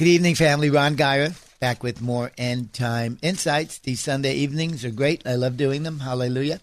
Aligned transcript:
Good 0.00 0.08
evening, 0.08 0.34
family. 0.34 0.70
Ron 0.70 0.94
Geyer 0.94 1.34
back 1.60 1.82
with 1.82 2.00
more 2.00 2.32
end 2.38 2.72
time 2.72 3.18
insights. 3.20 3.80
These 3.80 4.00
Sunday 4.00 4.32
evenings 4.32 4.82
are 4.82 4.90
great. 4.90 5.26
I 5.26 5.34
love 5.34 5.58
doing 5.58 5.82
them. 5.82 5.98
Hallelujah. 5.98 6.62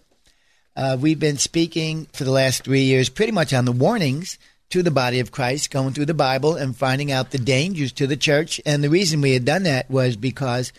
Uh, 0.74 0.96
we've 1.00 1.20
been 1.20 1.38
speaking 1.38 2.08
for 2.12 2.24
the 2.24 2.32
last 2.32 2.64
three 2.64 2.82
years 2.82 3.08
pretty 3.08 3.30
much 3.30 3.54
on 3.54 3.64
the 3.64 3.70
warnings 3.70 4.38
to 4.70 4.82
the 4.82 4.90
body 4.90 5.20
of 5.20 5.30
Christ, 5.30 5.70
going 5.70 5.92
through 5.92 6.06
the 6.06 6.14
Bible 6.14 6.56
and 6.56 6.76
finding 6.76 7.12
out 7.12 7.30
the 7.30 7.38
dangers 7.38 7.92
to 7.92 8.08
the 8.08 8.16
church. 8.16 8.60
And 8.66 8.82
the 8.82 8.90
reason 8.90 9.20
we 9.20 9.34
had 9.34 9.44
done 9.44 9.62
that 9.62 9.88
was 9.88 10.16
because, 10.16 10.72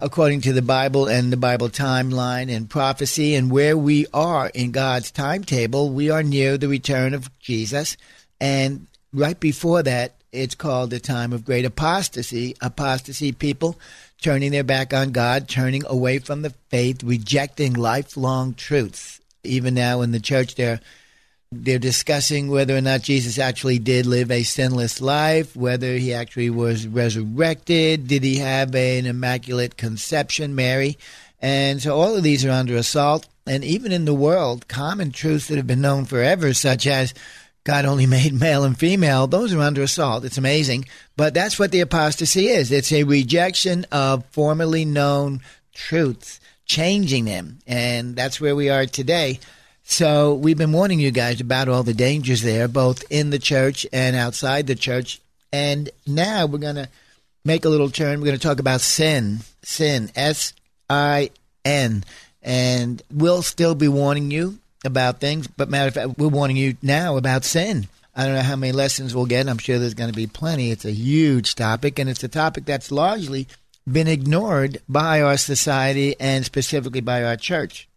according 0.00 0.40
to 0.40 0.54
the 0.54 0.62
Bible 0.62 1.08
and 1.08 1.30
the 1.30 1.36
Bible 1.36 1.68
timeline 1.68 2.50
and 2.50 2.70
prophecy 2.70 3.34
and 3.34 3.50
where 3.50 3.76
we 3.76 4.06
are 4.14 4.48
in 4.54 4.70
God's 4.70 5.10
timetable, 5.10 5.90
we 5.90 6.08
are 6.08 6.22
near 6.22 6.56
the 6.56 6.68
return 6.68 7.12
of 7.12 7.28
Jesus. 7.40 7.98
And 8.40 8.86
right 9.12 9.38
before 9.38 9.82
that, 9.82 10.15
it's 10.36 10.54
called 10.54 10.90
the 10.90 11.00
time 11.00 11.32
of 11.32 11.44
great 11.44 11.64
apostasy. 11.64 12.54
Apostasy 12.60 13.32
people 13.32 13.78
turning 14.20 14.50
their 14.50 14.64
back 14.64 14.92
on 14.92 15.12
God, 15.12 15.48
turning 15.48 15.84
away 15.86 16.18
from 16.18 16.42
the 16.42 16.50
faith, 16.68 17.02
rejecting 17.02 17.72
lifelong 17.72 18.54
truths. 18.54 19.20
Even 19.44 19.74
now 19.74 20.00
in 20.02 20.12
the 20.12 20.20
church, 20.20 20.54
they're 20.54 20.80
they're 21.52 21.78
discussing 21.78 22.48
whether 22.48 22.76
or 22.76 22.80
not 22.80 23.02
Jesus 23.02 23.38
actually 23.38 23.78
did 23.78 24.04
live 24.04 24.30
a 24.30 24.42
sinless 24.42 25.00
life, 25.00 25.54
whether 25.54 25.96
he 25.96 26.12
actually 26.12 26.50
was 26.50 26.86
resurrected, 26.86 28.08
did 28.08 28.24
he 28.24 28.38
have 28.38 28.74
an 28.74 29.06
immaculate 29.06 29.76
conception, 29.76 30.56
Mary? 30.56 30.98
And 31.40 31.80
so 31.80 31.96
all 31.96 32.16
of 32.16 32.24
these 32.24 32.44
are 32.44 32.50
under 32.50 32.76
assault. 32.76 33.26
And 33.46 33.62
even 33.62 33.92
in 33.92 34.06
the 34.06 34.14
world, 34.14 34.66
common 34.66 35.12
truths 35.12 35.46
that 35.46 35.56
have 35.56 35.68
been 35.68 35.80
known 35.80 36.04
forever, 36.04 36.52
such 36.52 36.86
as 36.86 37.14
God 37.66 37.84
only 37.84 38.06
made 38.18 38.32
male 38.32 38.64
and 38.64 38.78
female, 38.78 39.26
those 39.26 39.52
are 39.52 39.60
under 39.60 39.82
assault. 39.82 40.24
It's 40.24 40.38
amazing. 40.38 40.86
But 41.16 41.34
that's 41.34 41.58
what 41.58 41.72
the 41.72 41.80
apostasy 41.80 42.48
is 42.48 42.72
it's 42.72 42.92
a 42.92 43.02
rejection 43.02 43.84
of 43.92 44.24
formerly 44.26 44.84
known 44.84 45.40
truths, 45.74 46.40
changing 46.64 47.26
them. 47.26 47.58
And 47.66 48.16
that's 48.16 48.40
where 48.40 48.56
we 48.56 48.70
are 48.70 48.86
today. 48.86 49.40
So 49.82 50.34
we've 50.34 50.56
been 50.56 50.72
warning 50.72 51.00
you 51.00 51.10
guys 51.10 51.40
about 51.40 51.68
all 51.68 51.82
the 51.82 51.94
dangers 51.94 52.42
there, 52.42 52.68
both 52.68 53.04
in 53.10 53.30
the 53.30 53.38
church 53.38 53.86
and 53.92 54.16
outside 54.16 54.66
the 54.66 54.74
church. 54.74 55.20
And 55.52 55.90
now 56.06 56.46
we're 56.46 56.58
going 56.58 56.76
to 56.76 56.88
make 57.44 57.64
a 57.64 57.68
little 57.68 57.90
turn. 57.90 58.20
We're 58.20 58.26
going 58.26 58.38
to 58.38 58.46
talk 58.46 58.60
about 58.60 58.80
sin. 58.80 59.40
Sin. 59.62 60.10
S 60.14 60.52
I 60.88 61.30
N. 61.64 62.04
And 62.42 63.02
we'll 63.12 63.42
still 63.42 63.74
be 63.74 63.88
warning 63.88 64.30
you 64.30 64.58
about 64.86 65.20
things. 65.20 65.46
But 65.46 65.68
matter 65.68 65.88
of 65.88 65.94
fact, 65.94 66.18
we're 66.18 66.28
warning 66.28 66.56
you 66.56 66.76
now 66.82 67.16
about 67.16 67.44
sin. 67.44 67.88
I 68.14 68.24
don't 68.24 68.34
know 68.34 68.42
how 68.42 68.56
many 68.56 68.72
lessons 68.72 69.14
we'll 69.14 69.26
get. 69.26 69.48
I'm 69.48 69.58
sure 69.58 69.78
there's 69.78 69.94
going 69.94 70.10
to 70.10 70.16
be 70.16 70.26
plenty. 70.26 70.70
It's 70.70 70.86
a 70.86 70.92
huge 70.92 71.54
topic, 71.54 71.98
and 71.98 72.08
it's 72.08 72.24
a 72.24 72.28
topic 72.28 72.64
that's 72.64 72.90
largely 72.90 73.46
been 73.90 74.08
ignored 74.08 74.78
by 74.88 75.20
our 75.20 75.36
society 75.36 76.16
and 76.18 76.44
specifically 76.44 77.02
by 77.02 77.22
our 77.22 77.36
church. 77.36 77.88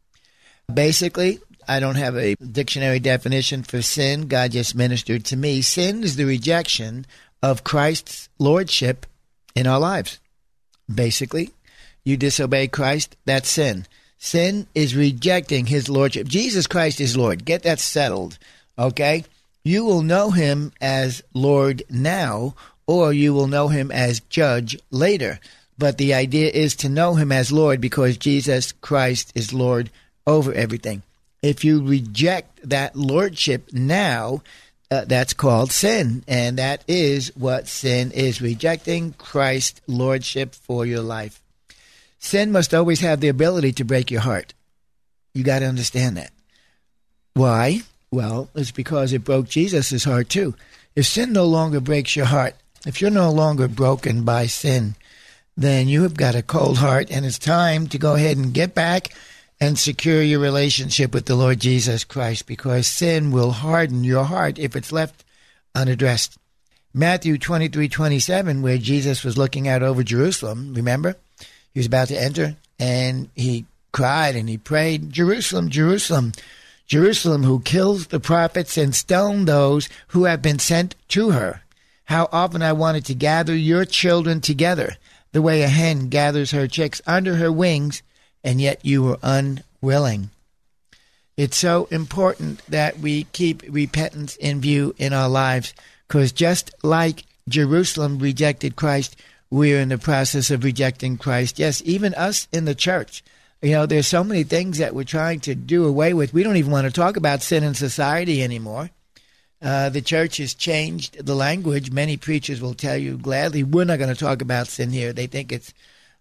Basically, 0.72 1.40
I 1.68 1.80
don't 1.80 1.96
have 1.96 2.18
a 2.18 2.36
dictionary 2.36 3.00
definition 3.00 3.64
for 3.64 3.82
sin. 3.82 4.28
God 4.28 4.52
just 4.52 4.76
ministered 4.76 5.24
to 5.26 5.38
me. 5.38 5.62
Sin 5.62 6.04
is 6.04 6.16
the 6.16 6.26
rejection 6.26 7.06
of 7.42 7.64
Christ's 7.64 8.28
lordship 8.40 9.06
in 9.56 9.68
our 9.68 9.80
lives. 9.80 10.20
Basically, 10.94 11.52
you 12.04 12.18
disobey 12.18 12.68
Christ, 12.68 13.16
that's 13.26 13.50
sin. 13.50 13.86
Sin 14.22 14.68
is 14.76 14.96
rejecting 14.96 15.66
his 15.66 15.88
lordship. 15.88 16.28
Jesus 16.28 16.68
Christ 16.68 17.00
is 17.00 17.16
Lord. 17.16 17.46
Get 17.46 17.64
that 17.64 17.80
settled, 17.80 18.38
okay? 18.78 19.24
You 19.64 19.86
will 19.86 20.02
know 20.02 20.30
him 20.30 20.74
as 20.82 21.24
Lord 21.34 21.84
now, 21.90 22.54
or 22.86 23.14
you 23.14 23.34
will 23.34 23.48
know 23.48 23.70
him 23.70 23.92
as 23.92 24.20
judge 24.20 24.78
later. 24.92 25.40
But 25.78 25.98
the 25.98 26.14
idea 26.14 26.50
is 26.50 26.76
to 26.78 26.90
know 26.90 27.16
him 27.16 27.32
as 27.32 27.52
Lord 27.52 27.80
because 27.80 28.18
Jesus 28.18 28.74
Christ 28.74 29.32
is 29.36 29.54
Lord 29.54 29.90
over 30.28 30.54
everything. 30.54 31.02
If 31.42 31.64
you 31.64 31.82
reject 31.82 32.70
that 32.70 32.98
lordship 32.98 33.72
now, 33.72 34.42
uh, 34.92 35.06
that's 35.06 35.34
called 35.34 35.72
sin. 35.72 36.24
And 36.28 36.58
that 36.58 36.84
is 36.88 37.32
what 37.38 37.68
sin 37.68 38.12
is 38.12 38.42
rejecting 38.42 39.14
Christ's 39.14 39.80
lordship 39.88 40.54
for 40.54 40.86
your 40.86 41.02
life. 41.02 41.42
Sin 42.20 42.52
must 42.52 42.74
always 42.74 43.00
have 43.00 43.22
the 43.22 43.30
ability 43.30 43.72
to 43.74 43.86
break 43.86 44.12
your 44.12 44.22
heart. 44.22 44.54
You 45.34 45.44
got 45.44 45.60
to 45.60 45.66
understand 45.66 46.18
that. 46.18 46.32
Why? 47.34 47.82
Well, 48.12 48.50
it's 48.56 48.72
because 48.72 49.14
it 49.14 49.24
broke 49.24 49.48
Jesus' 49.48 50.04
heart 50.04 50.30
too. 50.30 50.56
If 50.96 51.06
sin 51.06 51.32
no 51.32 51.46
longer 51.46 51.80
breaks 51.80 52.16
your 52.16 52.26
heart, 52.26 52.56
if 52.86 53.02
you're 53.02 53.12
no 53.12 53.32
longer 53.32 53.68
broken 53.68 54.24
by 54.24 54.48
sin, 54.48 54.96
then 55.56 55.88
you 55.88 56.04
have 56.04 56.16
got 56.16 56.36
a 56.36 56.42
cold 56.42 56.78
heart, 56.78 57.12
and 57.12 57.26
it's 57.26 57.38
time 57.38 57.88
to 57.88 57.98
go 57.98 58.16
ahead 58.16 58.38
and 58.38 58.54
get 58.54 58.74
back 58.74 59.10
and 59.60 59.78
secure 59.78 60.22
your 60.22 60.40
relationship 60.40 61.14
with 61.14 61.26
the 61.26 61.36
Lord 61.36 61.60
Jesus 61.60 62.04
Christ 62.04 62.48
because 62.48 62.88
sin 62.88 63.32
will 63.32 63.52
harden 63.52 64.04
your 64.04 64.24
heart 64.24 64.58
if 64.58 64.76
it's 64.76 64.92
left 64.92 65.24
unaddressed. 65.76 66.38
Matthew 66.94 67.38
23 67.38 67.88
27, 67.90 68.62
where 68.62 68.78
Jesus 68.78 69.24
was 69.24 69.38
looking 69.38 69.68
out 69.68 69.84
over 69.84 70.02
Jerusalem, 70.02 70.74
remember? 70.74 71.16
He 71.74 71.80
was 71.80 71.88
about 71.88 72.08
to 72.10 72.22
enter, 72.22 72.56
and 72.80 73.30
he 73.36 73.66
cried 73.92 74.36
and 74.36 74.48
he 74.50 74.58
prayed, 74.58 75.12
Jerusalem, 75.12 75.70
Jerusalem, 75.70 76.34
Jerusalem, 76.88 77.44
who 77.44 77.60
kills 77.62 78.08
the 78.08 78.20
prophets 78.20 78.78
and 78.78 78.96
stone 78.96 79.46
those 79.46 79.90
who 80.10 80.26
have 80.26 80.42
been 80.42 80.60
sent 80.60 80.96
to 81.10 81.32
her. 81.32 81.62
How 82.06 82.28
often 82.32 82.64
I 82.64 82.74
wanted 82.74 83.06
to 83.06 83.14
gather 83.14 83.56
your 83.56 83.86
children 83.86 84.42
together, 84.42 84.98
the 85.32 85.42
way 85.42 85.62
a 85.62 85.68
hen 85.68 86.10
gathers 86.10 86.52
her 86.52 86.68
chicks 86.68 87.02
under 87.06 87.36
her 87.36 87.52
wings, 87.52 88.02
and 88.44 88.60
yet 88.60 88.84
you 88.84 89.04
were 89.04 89.20
unwilling. 89.22 90.32
It's 91.38 91.58
so 91.58 91.88
important 91.92 92.66
that 92.68 93.00
we 93.00 93.26
keep 93.26 93.64
repentance 93.70 94.36
in 94.38 94.60
view 94.60 94.96
in 94.98 95.14
our 95.14 95.30
lives, 95.30 95.74
because 96.08 96.32
just 96.32 96.72
like 96.84 97.26
Jerusalem 97.48 98.18
rejected 98.18 98.76
Christ, 98.76 99.16
we're 99.52 99.80
in 99.80 99.90
the 99.90 99.98
process 99.98 100.52
of 100.52 100.64
rejecting 100.64 101.18
Christ. 101.18 101.60
Yes, 101.60 101.82
even 101.86 102.14
us 102.14 102.48
in 102.52 102.66
the 102.66 102.76
church. 102.76 103.24
You 103.62 103.72
know, 103.72 103.86
there's 103.86 104.08
so 104.08 104.24
many 104.24 104.44
things 104.44 104.78
that 104.78 104.96
we're 104.96 105.04
trying 105.04 105.42
to 105.42 105.56
do 105.56 105.86
away 105.86 106.14
with. 106.14 106.34
We 106.34 106.44
don't 106.44 106.58
even 106.58 106.72
want 106.72 106.86
to 106.86 106.94
talk 106.94 107.18
about 107.18 107.42
sin 107.42 107.64
in 107.64 107.74
society 107.74 108.42
anymore. 108.42 108.90
Uh, 109.62 109.90
the 109.90 110.02
church 110.02 110.38
has 110.38 110.54
changed 110.54 111.26
the 111.26 111.36
language. 111.36 111.92
Many 111.92 112.16
preachers 112.16 112.62
will 112.62 112.74
tell 112.74 112.96
you 112.96 113.18
gladly, 113.18 113.64
we're 113.64 113.84
not 113.84 114.00
going 114.00 114.14
to 114.14 114.20
talk 114.20 114.42
about 114.42 114.68
sin 114.68 114.92
here. 114.92 115.12
They 115.12 115.28
think 115.28 115.52
it's 115.52 115.74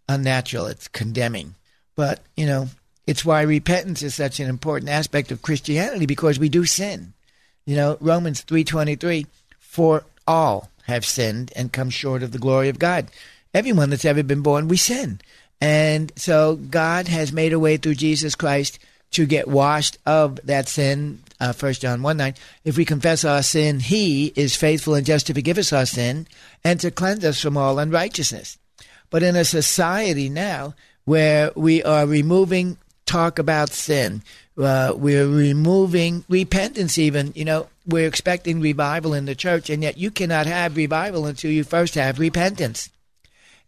unnatural, 0.08 0.66
it's 0.66 0.88
condemning. 0.88 1.54
But, 1.94 2.20
you 2.36 2.46
know, 2.46 2.68
it's 3.06 3.24
why 3.24 3.42
repentance 3.42 4.02
is 4.02 4.14
such 4.14 4.40
an 4.40 4.48
important 4.48 4.90
aspect 4.90 5.30
of 5.30 5.42
Christianity 5.42 6.06
because 6.06 6.38
we 6.38 6.48
do 6.48 6.64
sin. 6.64 7.12
You 7.64 7.76
know, 7.76 7.98
Romans 8.00 8.42
3:23, 8.42 9.26
for 9.60 10.04
all 10.26 10.70
have 10.88 11.04
sinned 11.04 11.52
and 11.54 11.72
come 11.72 11.90
short 11.90 12.22
of 12.22 12.32
the 12.32 12.38
glory 12.38 12.68
of 12.68 12.78
God. 12.78 13.08
Everyone 13.54 13.90
that's 13.90 14.04
ever 14.04 14.22
been 14.22 14.42
born, 14.42 14.68
we 14.68 14.76
sin. 14.76 15.20
And 15.60 16.12
so 16.16 16.56
God 16.56 17.08
has 17.08 17.32
made 17.32 17.52
a 17.52 17.58
way 17.58 17.76
through 17.76 17.94
Jesus 17.94 18.34
Christ 18.34 18.78
to 19.12 19.26
get 19.26 19.48
washed 19.48 19.98
of 20.06 20.40
that 20.44 20.68
sin. 20.68 21.20
Uh, 21.40 21.52
1 21.52 21.74
John 21.74 22.02
1 22.02 22.16
9. 22.16 22.34
If 22.64 22.76
we 22.76 22.84
confess 22.84 23.24
our 23.24 23.42
sin, 23.42 23.80
he 23.80 24.32
is 24.34 24.56
faithful 24.56 24.94
and 24.94 25.06
just 25.06 25.26
to 25.28 25.34
forgive 25.34 25.58
us 25.58 25.72
our 25.72 25.86
sin 25.86 26.26
and 26.64 26.80
to 26.80 26.90
cleanse 26.90 27.24
us 27.24 27.40
from 27.40 27.56
all 27.56 27.78
unrighteousness. 27.78 28.58
But 29.10 29.22
in 29.22 29.36
a 29.36 29.44
society 29.44 30.28
now 30.28 30.74
where 31.04 31.52
we 31.54 31.82
are 31.82 32.06
removing 32.06 32.76
talk 33.08 33.38
about 33.38 33.70
sin, 33.70 34.22
uh, 34.56 34.92
we're 34.94 35.26
removing 35.26 36.24
repentance, 36.28 36.98
even. 36.98 37.32
You 37.34 37.44
know, 37.44 37.68
we're 37.86 38.06
expecting 38.06 38.60
revival 38.60 39.14
in 39.14 39.24
the 39.24 39.34
church, 39.34 39.70
and 39.70 39.82
yet 39.82 39.96
you 39.96 40.10
cannot 40.10 40.46
have 40.46 40.76
revival 40.76 41.26
until 41.26 41.50
you 41.50 41.64
first 41.64 41.94
have 41.94 42.18
repentance. 42.18 42.90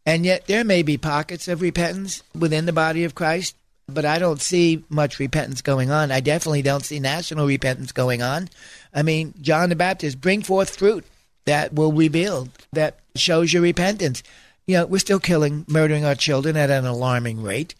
And 0.06 0.24
yet 0.24 0.46
there 0.46 0.64
may 0.64 0.82
be 0.82 0.96
pockets 0.98 1.48
of 1.48 1.62
repentance 1.62 2.22
within 2.38 2.66
the 2.66 2.72
body 2.72 3.04
of 3.04 3.14
Christ, 3.14 3.56
but 3.86 4.04
I 4.04 4.18
don't 4.18 4.40
see 4.40 4.84
much 4.88 5.18
repentance 5.18 5.62
going 5.62 5.90
on. 5.90 6.10
I 6.10 6.20
definitely 6.20 6.62
don't 6.62 6.84
see 6.84 7.00
national 7.00 7.46
repentance 7.46 7.92
going 7.92 8.22
on. 8.22 8.48
I 8.94 9.02
mean, 9.02 9.34
John 9.40 9.68
the 9.68 9.76
Baptist, 9.76 10.20
bring 10.20 10.42
forth 10.42 10.76
fruit 10.76 11.04
that 11.44 11.72
will 11.72 11.92
rebuild, 11.92 12.50
that 12.72 12.98
shows 13.14 13.52
your 13.52 13.62
repentance. 13.62 14.22
You 14.66 14.78
know, 14.78 14.86
we're 14.86 14.98
still 14.98 15.20
killing, 15.20 15.64
murdering 15.68 16.04
our 16.04 16.14
children 16.14 16.56
at 16.56 16.70
an 16.70 16.86
alarming 16.86 17.42
rate. 17.42 17.74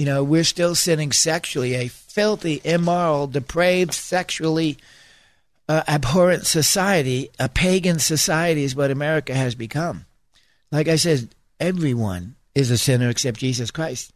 You 0.00 0.06
know, 0.06 0.24
we're 0.24 0.44
still 0.44 0.74
sinning 0.74 1.12
sexually, 1.12 1.74
a 1.74 1.88
filthy, 1.88 2.62
immoral, 2.64 3.26
depraved, 3.26 3.92
sexually 3.92 4.78
uh, 5.68 5.82
abhorrent 5.86 6.46
society. 6.46 7.28
A 7.38 7.50
pagan 7.50 7.98
society 7.98 8.64
is 8.64 8.74
what 8.74 8.90
America 8.90 9.34
has 9.34 9.54
become. 9.54 10.06
Like 10.72 10.88
I 10.88 10.96
said, 10.96 11.28
everyone 11.60 12.36
is 12.54 12.70
a 12.70 12.78
sinner 12.78 13.10
except 13.10 13.40
Jesus 13.40 13.70
Christ. 13.70 14.10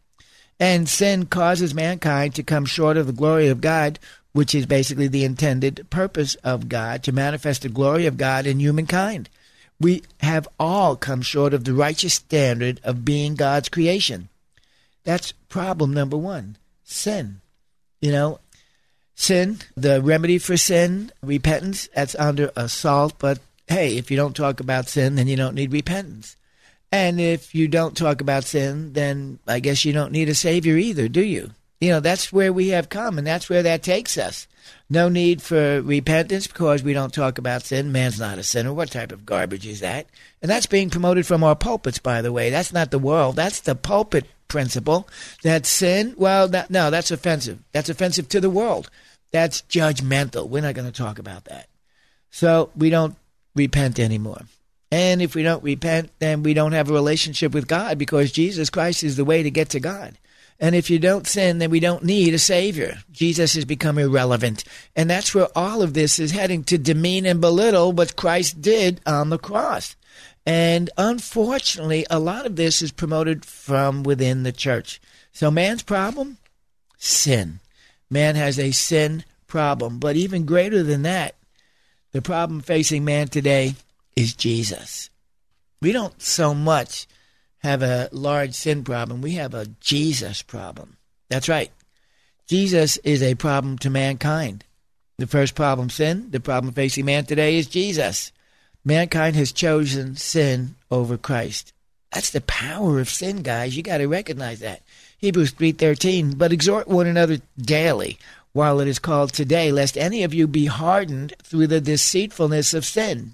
And 0.59 0.89
sin 0.89 1.27
causes 1.27 1.75
mankind 1.75 2.33
to 2.33 2.41
come 2.41 2.65
short 2.65 2.97
of 2.97 3.05
the 3.05 3.13
glory 3.13 3.49
of 3.49 3.61
God, 3.61 3.99
which 4.33 4.55
is 4.55 4.65
basically 4.65 5.07
the 5.07 5.23
intended 5.23 5.85
purpose 5.91 6.33
of 6.43 6.67
God, 6.67 7.03
to 7.03 7.11
manifest 7.11 7.61
the 7.61 7.69
glory 7.69 8.07
of 8.07 8.17
God 8.17 8.47
in 8.47 8.59
humankind. 8.59 9.29
We 9.79 10.01
have 10.21 10.47
all 10.59 10.95
come 10.95 11.21
short 11.21 11.53
of 11.53 11.63
the 11.63 11.75
righteous 11.75 12.15
standard 12.15 12.81
of 12.83 13.05
being 13.05 13.35
God's 13.35 13.69
creation. 13.69 14.29
That's 15.05 15.31
problem 15.31 15.93
number 15.93 16.17
one 16.17 16.57
sin. 16.83 17.39
You 18.01 18.11
know, 18.11 18.39
sin, 19.15 19.59
the 19.75 20.01
remedy 20.01 20.37
for 20.37 20.57
sin, 20.57 21.11
repentance, 21.23 21.87
that's 21.95 22.15
under 22.15 22.51
assault. 22.55 23.13
But 23.17 23.39
hey, 23.67 23.97
if 23.97 24.11
you 24.11 24.17
don't 24.17 24.35
talk 24.35 24.59
about 24.59 24.89
sin, 24.89 25.15
then 25.15 25.27
you 25.27 25.37
don't 25.37 25.55
need 25.55 25.71
repentance. 25.71 26.35
And 26.91 27.19
if 27.19 27.55
you 27.55 27.67
don't 27.67 27.97
talk 27.97 28.21
about 28.21 28.43
sin, 28.43 28.93
then 28.93 29.39
I 29.47 29.59
guess 29.59 29.85
you 29.85 29.93
don't 29.93 30.11
need 30.11 30.29
a 30.29 30.35
Savior 30.35 30.77
either, 30.77 31.07
do 31.07 31.23
you? 31.23 31.51
You 31.81 31.89
know, 31.89 31.99
that's 31.99 32.31
where 32.31 32.53
we 32.53 32.69
have 32.69 32.89
come, 32.89 33.17
and 33.17 33.27
that's 33.27 33.49
where 33.49 33.63
that 33.63 33.83
takes 33.83 34.17
us. 34.17 34.47
No 34.89 35.09
need 35.09 35.41
for 35.41 35.81
repentance 35.81 36.47
because 36.47 36.83
we 36.83 36.93
don't 36.93 37.13
talk 37.13 37.37
about 37.37 37.63
sin. 37.63 37.91
Man's 37.91 38.19
not 38.19 38.37
a 38.37 38.43
sinner. 38.43 38.73
What 38.73 38.91
type 38.91 39.11
of 39.11 39.25
garbage 39.25 39.67
is 39.67 39.81
that? 39.81 40.07
And 40.41 40.49
that's 40.49 40.67
being 40.67 40.89
promoted 40.89 41.27
from 41.27 41.43
our 41.43 41.55
pulpits, 41.55 41.99
by 41.99 42.21
the 42.21 42.31
way. 42.31 42.49
That's 42.49 42.71
not 42.71 42.91
the 42.91 42.99
world. 42.99 43.35
That's 43.35 43.59
the 43.59 43.75
pulpit 43.75 44.25
principle. 44.47 45.07
That 45.43 45.65
sin, 45.65 46.13
well, 46.17 46.47
that, 46.49 46.69
no, 46.69 46.89
that's 46.89 47.11
offensive. 47.11 47.59
That's 47.71 47.89
offensive 47.89 48.29
to 48.29 48.39
the 48.39 48.49
world. 48.49 48.89
That's 49.31 49.61
judgmental. 49.63 50.47
We're 50.47 50.61
not 50.61 50.75
going 50.75 50.91
to 50.91 50.97
talk 50.97 51.19
about 51.19 51.45
that. 51.45 51.67
So 52.31 52.69
we 52.75 52.89
don't 52.89 53.15
repent 53.55 53.99
anymore. 53.99 54.41
And 54.91 55.21
if 55.21 55.35
we 55.35 55.43
don't 55.43 55.63
repent, 55.63 56.11
then 56.19 56.43
we 56.43 56.53
don't 56.53 56.73
have 56.73 56.89
a 56.89 56.93
relationship 56.93 57.53
with 57.53 57.67
God 57.67 57.97
because 57.97 58.31
Jesus 58.31 58.69
Christ 58.69 59.03
is 59.03 59.17
the 59.17 59.25
way 59.25 59.43
to 59.43 59.51
get 59.51 59.69
to 59.69 59.79
God. 59.79 60.17
And 60.59 60.73
if 60.73 60.89
you 60.89 60.99
don't 60.99 61.27
sin, 61.27 61.57
then 61.57 61.69
we 61.69 61.81
don't 61.81 62.03
need 62.03 62.33
a 62.33 62.39
Savior. 62.39 62.99
Jesus 63.11 63.55
has 63.55 63.65
become 63.65 63.97
irrelevant. 63.97 64.63
And 64.95 65.09
that's 65.09 65.35
where 65.35 65.49
all 65.55 65.81
of 65.81 65.93
this 65.93 66.17
is 66.17 66.31
heading 66.31 66.63
to 66.65 66.77
demean 66.77 67.25
and 67.25 67.41
belittle 67.41 67.91
what 67.91 68.15
Christ 68.15 68.61
did 68.61 69.01
on 69.05 69.29
the 69.29 69.37
cross. 69.37 69.95
And 70.45 70.89
unfortunately, 70.97 72.05
a 72.09 72.19
lot 72.19 72.45
of 72.45 72.55
this 72.55 72.81
is 72.81 72.91
promoted 72.91 73.45
from 73.45 74.03
within 74.03 74.43
the 74.43 74.51
church. 74.51 75.01
So 75.31 75.49
man's 75.49 75.83
problem? 75.83 76.37
Sin. 76.97 77.59
Man 78.09 78.35
has 78.35 78.59
a 78.59 78.71
sin 78.71 79.23
problem. 79.47 79.99
But 79.99 80.15
even 80.15 80.45
greater 80.45 80.83
than 80.83 81.01
that, 81.01 81.35
the 82.11 82.21
problem 82.21 82.61
facing 82.61 83.03
man 83.03 83.27
today 83.27 83.75
is 84.15 84.33
Jesus. 84.33 85.09
We 85.81 85.91
don't 85.91 86.21
so 86.21 86.53
much 86.53 87.07
have 87.59 87.81
a 87.81 88.09
large 88.11 88.53
sin 88.53 88.83
problem, 88.83 89.21
we 89.21 89.33
have 89.33 89.53
a 89.53 89.65
Jesus 89.79 90.43
problem. 90.43 90.97
That's 91.29 91.49
right. 91.49 91.71
Jesus 92.47 92.97
is 92.97 93.23
a 93.23 93.35
problem 93.35 93.77
to 93.79 93.89
mankind. 93.89 94.63
The 95.17 95.25
first 95.25 95.55
problem, 95.55 95.89
sin, 95.89 96.27
the 96.29 96.39
problem 96.39 96.73
facing 96.73 97.05
man 97.05 97.25
today 97.25 97.57
is 97.57 97.67
Jesus. 97.67 98.31
Mankind 98.85 99.35
has 99.35 99.51
chosen 99.51 100.15
sin 100.15 100.75
over 100.91 101.17
Christ. 101.17 101.73
That's 102.13 102.29
the 102.29 102.41
power 102.41 102.99
of 102.99 103.09
sin, 103.09 103.41
guys. 103.41 103.75
You 103.75 103.81
got 103.81 103.97
to 103.97 104.05
recognize 104.05 104.59
that. 104.59 104.83
Hebrews 105.17 105.53
3:13, 105.53 106.37
but 106.37 106.53
exhort 106.53 106.87
one 106.87 107.07
another 107.07 107.39
daily 107.57 108.19
while 108.53 108.79
it 108.79 108.87
is 108.87 108.99
called 108.99 109.33
today, 109.33 109.71
lest 109.71 109.97
any 109.97 110.23
of 110.23 110.33
you 110.33 110.47
be 110.47 110.67
hardened 110.67 111.33
through 111.43 111.67
the 111.67 111.81
deceitfulness 111.81 112.73
of 112.73 112.85
sin. 112.85 113.33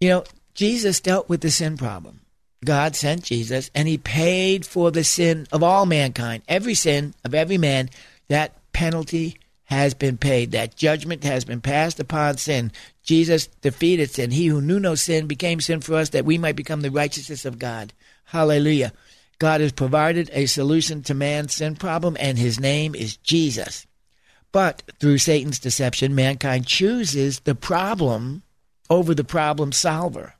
You 0.00 0.10
know, 0.10 0.24
Jesus 0.54 1.00
dealt 1.00 1.28
with 1.28 1.40
the 1.40 1.50
sin 1.50 1.76
problem. 1.76 2.20
God 2.64 2.94
sent 2.94 3.24
Jesus 3.24 3.70
and 3.74 3.88
he 3.88 3.98
paid 3.98 4.64
for 4.64 4.90
the 4.90 5.02
sin 5.02 5.48
of 5.50 5.62
all 5.62 5.86
mankind, 5.86 6.42
every 6.46 6.74
sin 6.74 7.14
of 7.24 7.34
every 7.34 7.58
man. 7.58 7.90
That 8.28 8.52
penalty 8.72 9.38
has 9.72 9.94
been 9.94 10.18
paid. 10.18 10.52
That 10.52 10.76
judgment 10.76 11.24
has 11.24 11.44
been 11.44 11.62
passed 11.62 11.98
upon 11.98 12.36
sin. 12.36 12.72
Jesus 13.02 13.46
defeated 13.46 14.10
sin. 14.10 14.30
He 14.30 14.46
who 14.46 14.60
knew 14.60 14.78
no 14.78 14.94
sin 14.94 15.26
became 15.26 15.60
sin 15.60 15.80
for 15.80 15.94
us 15.94 16.10
that 16.10 16.26
we 16.26 16.38
might 16.38 16.56
become 16.56 16.82
the 16.82 16.90
righteousness 16.90 17.44
of 17.44 17.58
God. 17.58 17.92
Hallelujah. 18.24 18.92
God 19.38 19.60
has 19.60 19.72
provided 19.72 20.30
a 20.32 20.46
solution 20.46 21.02
to 21.04 21.14
man's 21.14 21.54
sin 21.54 21.74
problem, 21.74 22.16
and 22.20 22.38
his 22.38 22.60
name 22.60 22.94
is 22.94 23.16
Jesus. 23.16 23.86
But 24.52 24.82
through 25.00 25.18
Satan's 25.18 25.58
deception, 25.58 26.14
mankind 26.14 26.66
chooses 26.66 27.40
the 27.40 27.54
problem 27.54 28.42
over 28.90 29.14
the 29.14 29.24
problem 29.24 29.72
solver. 29.72 30.34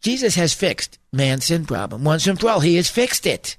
Jesus 0.00 0.36
has 0.36 0.54
fixed 0.54 0.98
man's 1.12 1.46
sin 1.46 1.66
problem 1.66 2.04
once 2.04 2.26
and 2.26 2.40
for 2.40 2.48
all. 2.48 2.60
He 2.60 2.76
has 2.76 2.88
fixed 2.88 3.26
it. 3.26 3.56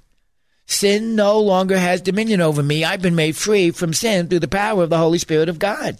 Sin 0.66 1.14
no 1.14 1.38
longer 1.40 1.78
has 1.78 2.00
dominion 2.00 2.40
over 2.40 2.62
me. 2.62 2.84
I've 2.84 3.02
been 3.02 3.14
made 3.14 3.36
free 3.36 3.70
from 3.70 3.92
sin 3.92 4.28
through 4.28 4.40
the 4.40 4.48
power 4.48 4.82
of 4.82 4.90
the 4.90 4.98
Holy 4.98 5.18
Spirit 5.18 5.48
of 5.48 5.58
God. 5.58 5.98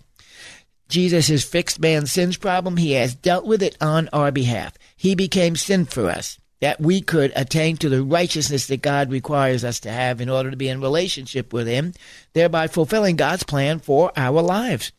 Jesus 0.88 1.28
has 1.28 1.44
fixed 1.44 1.80
man's 1.80 2.12
sins 2.12 2.36
problem. 2.36 2.76
He 2.76 2.92
has 2.92 3.14
dealt 3.14 3.46
with 3.46 3.62
it 3.62 3.76
on 3.80 4.08
our 4.12 4.30
behalf. 4.30 4.74
He 4.96 5.14
became 5.14 5.56
sin 5.56 5.84
for 5.86 6.08
us 6.08 6.38
that 6.60 6.80
we 6.80 7.00
could 7.00 7.32
attain 7.36 7.76
to 7.76 7.88
the 7.88 8.02
righteousness 8.02 8.66
that 8.66 8.80
God 8.80 9.10
requires 9.10 9.64
us 9.64 9.80
to 9.80 9.90
have 9.90 10.20
in 10.20 10.30
order 10.30 10.50
to 10.50 10.56
be 10.56 10.68
in 10.68 10.80
relationship 10.80 11.52
with 11.52 11.66
Him, 11.66 11.92
thereby 12.32 12.68
fulfilling 12.68 13.16
God's 13.16 13.42
plan 13.42 13.80
for 13.80 14.12
our 14.16 14.40
lives. 14.40 14.90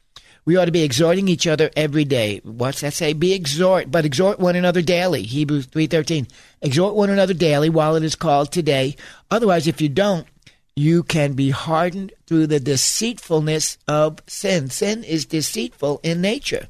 We 0.45 0.57
ought 0.57 0.65
to 0.65 0.71
be 0.71 0.83
exhorting 0.83 1.27
each 1.27 1.47
other 1.47 1.71
every 1.75 2.05
day. 2.05 2.39
What's 2.43 2.81
that 2.81 2.93
say? 2.93 3.13
Be 3.13 3.33
exhort, 3.33 3.89
but 3.89 4.05
exhort 4.05 4.39
one 4.39 4.55
another 4.55 4.83
daily. 4.83 5.23
Hebrews 5.23 5.65
3:13. 5.65 6.27
Exhort 6.61 6.93
one 6.93 7.09
another 7.09 7.33
daily 7.33 7.67
while 7.67 7.95
it 7.95 8.03
is 8.03 8.15
called 8.15 8.51
today. 8.51 8.95
Otherwise, 9.31 9.65
if 9.65 9.81
you 9.81 9.89
don't, 9.89 10.27
you 10.75 11.01
can 11.01 11.33
be 11.33 11.49
hardened 11.49 12.13
through 12.27 12.45
the 12.45 12.59
deceitfulness 12.59 13.79
of 13.87 14.19
sin. 14.27 14.69
Sin 14.69 15.03
is 15.03 15.25
deceitful 15.25 15.99
in 16.03 16.21
nature, 16.21 16.67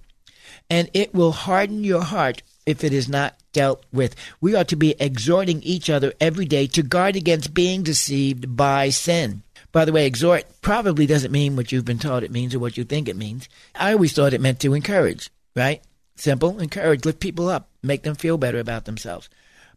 and 0.70 0.89
it 0.94 1.13
will 1.13 1.34
harden 1.34 1.84
your 1.84 2.03
heart 2.03 2.44
if 2.65 2.82
it 2.82 2.94
is 2.94 3.10
not 3.10 3.36
dealt 3.51 3.84
with. 3.91 4.15
We 4.39 4.55
ought 4.55 4.70
to 4.70 4.75
be 4.77 4.96
exhorting 5.00 5.62
each 5.63 5.89
other 5.89 6.13
every 6.22 6.46
day 6.46 6.67
to 6.67 6.82
guard 6.82 7.17
against 7.17 7.53
being 7.53 7.84
deceived 7.84 8.55
by 8.55 8.89
sin. 8.89 9.44
By 9.75 9.84
the 9.84 9.91
way, 9.91 10.05
exhort 10.05 10.46
probably 10.62 11.05
doesn't 11.05 11.34
mean 11.34 11.58
what 11.58 11.74
you've 11.74 11.84
been 11.84 12.00
taught 12.00 12.24
it 12.24 12.32
means 12.32 12.55
or 12.55 12.60
what 12.60 12.77
you 12.77 12.86
think 12.86 13.10
it 13.10 13.17
means. 13.17 13.50
I 13.75 13.91
always 13.91 14.13
thought 14.13 14.34
it 14.34 14.39
meant 14.39 14.62
to 14.62 14.74
encourage, 14.74 15.29
right? 15.53 15.84
Simple, 16.15 16.62
encourage, 16.62 17.03
lift 17.03 17.20
people 17.20 17.50
up, 17.50 17.67
make 17.84 18.03
them 18.03 18.15
feel 18.15 18.38
better 18.38 18.60
about 18.60 18.86
themselves. 18.86 19.27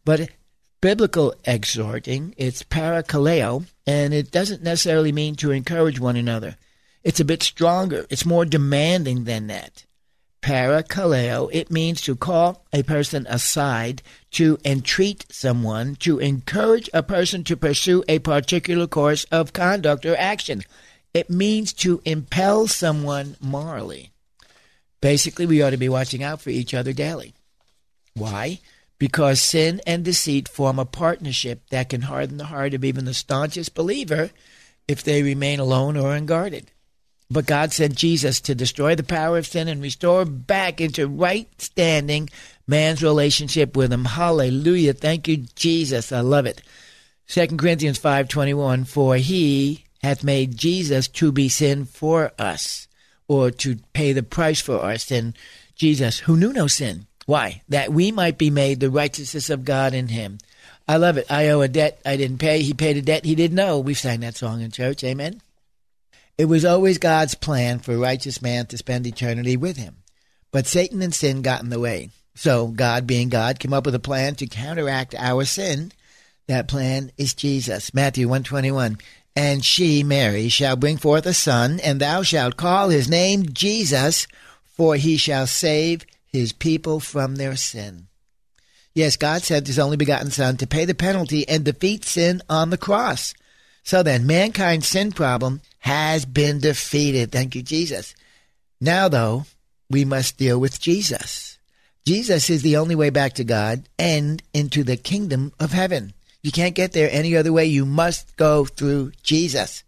But 0.05 0.29
biblical 0.79 1.35
exhorting, 1.43 2.33
it's 2.37 2.63
parakaleo, 2.63 3.65
and 3.85 4.13
it 4.13 4.31
doesn't 4.31 4.63
necessarily 4.63 5.11
mean 5.11 5.35
to 5.35 5.51
encourage 5.51 5.99
one 5.99 6.15
another. 6.15 6.55
It's 7.03 7.19
a 7.19 7.25
bit 7.25 7.43
stronger. 7.43 8.05
It's 8.09 8.25
more 8.25 8.45
demanding 8.45 9.25
than 9.25 9.47
that. 9.47 9.83
Parakaleo, 10.41 11.49
it 11.51 11.69
means 11.69 12.01
to 12.01 12.15
call 12.15 12.65
a 12.71 12.83
person 12.83 13.27
aside, 13.29 14.01
to 14.31 14.57
entreat 14.63 15.25
someone, 15.29 15.95
to 15.95 16.19
encourage 16.19 16.89
a 16.93 17.03
person 17.03 17.43
to 17.43 17.57
pursue 17.57 18.03
a 18.07 18.19
particular 18.19 18.87
course 18.87 19.25
of 19.25 19.53
conduct 19.53 20.05
or 20.05 20.15
action. 20.15 20.63
It 21.13 21.29
means 21.29 21.73
to 21.73 22.01
impel 22.05 22.67
someone 22.67 23.35
morally. 23.41 24.11
Basically, 25.01 25.45
we 25.45 25.61
ought 25.61 25.71
to 25.71 25.77
be 25.77 25.89
watching 25.89 26.23
out 26.23 26.41
for 26.41 26.49
each 26.49 26.73
other 26.73 26.93
daily. 26.93 27.33
Why? 28.13 28.59
Because 28.97 29.41
sin 29.41 29.81
and 29.87 30.03
deceit 30.03 30.47
form 30.47 30.77
a 30.77 30.85
partnership 30.85 31.63
that 31.69 31.89
can 31.89 32.01
harden 32.03 32.37
the 32.37 32.45
heart 32.45 32.73
of 32.73 32.83
even 32.83 33.05
the 33.05 33.13
staunchest 33.13 33.73
believer 33.73 34.29
if 34.87 35.03
they 35.03 35.23
remain 35.23 35.59
alone 35.59 35.95
or 35.95 36.13
unguarded. 36.13 36.71
But 37.31 37.45
God 37.45 37.71
sent 37.71 37.95
Jesus 37.95 38.41
to 38.41 38.55
destroy 38.55 38.95
the 38.95 39.03
power 39.03 39.37
of 39.37 39.45
sin 39.45 39.67
and 39.67 39.81
restore 39.81 40.25
back 40.25 40.81
into 40.81 41.07
right 41.07 41.47
standing 41.61 42.29
man's 42.65 43.03
relationship 43.03 43.77
with 43.77 43.93
him. 43.93 44.05
Hallelujah. 44.05 44.93
Thank 44.93 45.27
you, 45.27 45.37
Jesus. 45.55 46.11
I 46.11 46.21
love 46.21 46.47
it. 46.47 46.61
2 47.27 47.57
Corinthians 47.57 47.99
5.21, 47.99 48.87
For 48.87 49.15
he 49.17 49.85
hath 50.01 50.23
made 50.23 50.57
Jesus 50.57 51.07
to 51.07 51.31
be 51.31 51.49
sin 51.49 51.85
for 51.85 52.31
us, 52.39 52.87
or 53.27 53.51
to 53.51 53.77
pay 53.93 54.13
the 54.13 54.23
price 54.23 54.59
for 54.59 54.79
our 54.79 54.97
sin. 54.97 55.35
Jesus, 55.75 56.19
who 56.19 56.35
knew 56.35 56.51
no 56.51 56.65
sin. 56.65 57.05
Why? 57.27 57.61
That 57.69 57.93
we 57.93 58.11
might 58.11 58.39
be 58.39 58.49
made 58.49 58.79
the 58.79 58.89
righteousness 58.89 59.51
of 59.51 59.65
God 59.65 59.93
in 59.93 60.07
him. 60.07 60.39
I 60.87 60.97
love 60.97 61.17
it. 61.17 61.27
I 61.29 61.49
owe 61.49 61.61
a 61.61 61.67
debt 61.67 62.01
I 62.03 62.17
didn't 62.17 62.39
pay. 62.39 62.63
He 62.63 62.73
paid 62.73 62.97
a 62.97 63.03
debt 63.03 63.23
he 63.23 63.35
didn't 63.35 63.55
know. 63.55 63.77
We've 63.77 63.95
sang 63.95 64.21
that 64.21 64.35
song 64.35 64.61
in 64.61 64.71
church. 64.71 65.03
Amen. 65.03 65.41
It 66.39 66.45
was 66.45 66.63
always 66.63 66.97
God's 66.97 67.35
plan 67.35 67.79
for 67.79 67.91
a 67.91 67.97
righteous 67.97 68.41
man 68.41 68.65
to 68.67 68.77
spend 68.77 69.05
eternity 69.05 69.57
with 69.57 69.75
him. 69.75 69.97
But 70.53 70.67
Satan 70.67 71.01
and 71.01 71.13
sin 71.13 71.41
got 71.41 71.61
in 71.61 71.69
the 71.69 71.81
way. 71.81 72.11
So 72.33 72.67
God, 72.67 73.05
being 73.05 73.27
God, 73.27 73.59
came 73.59 73.73
up 73.73 73.85
with 73.85 73.93
a 73.93 73.99
plan 73.99 74.35
to 74.35 74.47
counteract 74.47 75.13
our 75.15 75.43
sin. 75.43 75.91
That 76.47 76.69
plan 76.69 77.11
is 77.17 77.33
Jesus. 77.33 77.93
Matthew 77.93 78.29
121. 78.29 78.99
And 79.35 79.65
she, 79.65 80.01
Mary, 80.01 80.47
shall 80.47 80.77
bring 80.77 80.95
forth 80.95 81.25
a 81.25 81.33
son, 81.33 81.81
and 81.81 81.99
thou 81.99 82.23
shalt 82.23 82.55
call 82.55 82.87
his 82.87 83.09
name 83.09 83.51
Jesus, 83.51 84.25
for 84.63 84.95
he 84.95 85.17
shall 85.17 85.45
save 85.45 86.05
his 86.25 86.53
people 86.53 87.01
from 87.01 87.35
their 87.35 87.57
sin. 87.57 88.07
Yes, 88.93 89.17
God 89.17 89.41
sent 89.41 89.67
his 89.67 89.77
only 89.77 89.97
begotten 89.97 90.31
Son 90.31 90.55
to 90.55 90.65
pay 90.65 90.85
the 90.85 90.95
penalty 90.95 91.45
and 91.49 91.65
defeat 91.65 92.05
sin 92.05 92.41
on 92.49 92.69
the 92.69 92.77
cross. 92.77 93.33
So 93.83 94.03
then, 94.03 94.25
mankind's 94.25 94.87
sin 94.87 95.11
problem 95.11 95.59
has 95.79 96.25
been 96.25 96.59
defeated. 96.59 97.31
Thank 97.31 97.55
you, 97.55 97.61
Jesus. 97.61 98.15
Now, 98.81 99.07
though, 99.07 99.45
we 99.89 100.05
must 100.05 100.37
deal 100.37 100.59
with 100.59 100.79
Jesus. 100.79 101.57
Jesus 102.05 102.49
is 102.49 102.61
the 102.61 102.77
only 102.77 102.95
way 102.95 103.09
back 103.09 103.33
to 103.33 103.43
God 103.43 103.87
and 103.97 104.41
into 104.53 104.83
the 104.83 104.97
kingdom 104.97 105.53
of 105.59 105.71
heaven. 105.71 106.13
You 106.41 106.51
can't 106.51 106.75
get 106.75 106.93
there 106.93 107.09
any 107.11 107.35
other 107.35 107.51
way. 107.51 107.65
You 107.65 107.85
must 107.85 108.35
go 108.37 108.65
through 108.65 109.11
Jesus. 109.23 109.83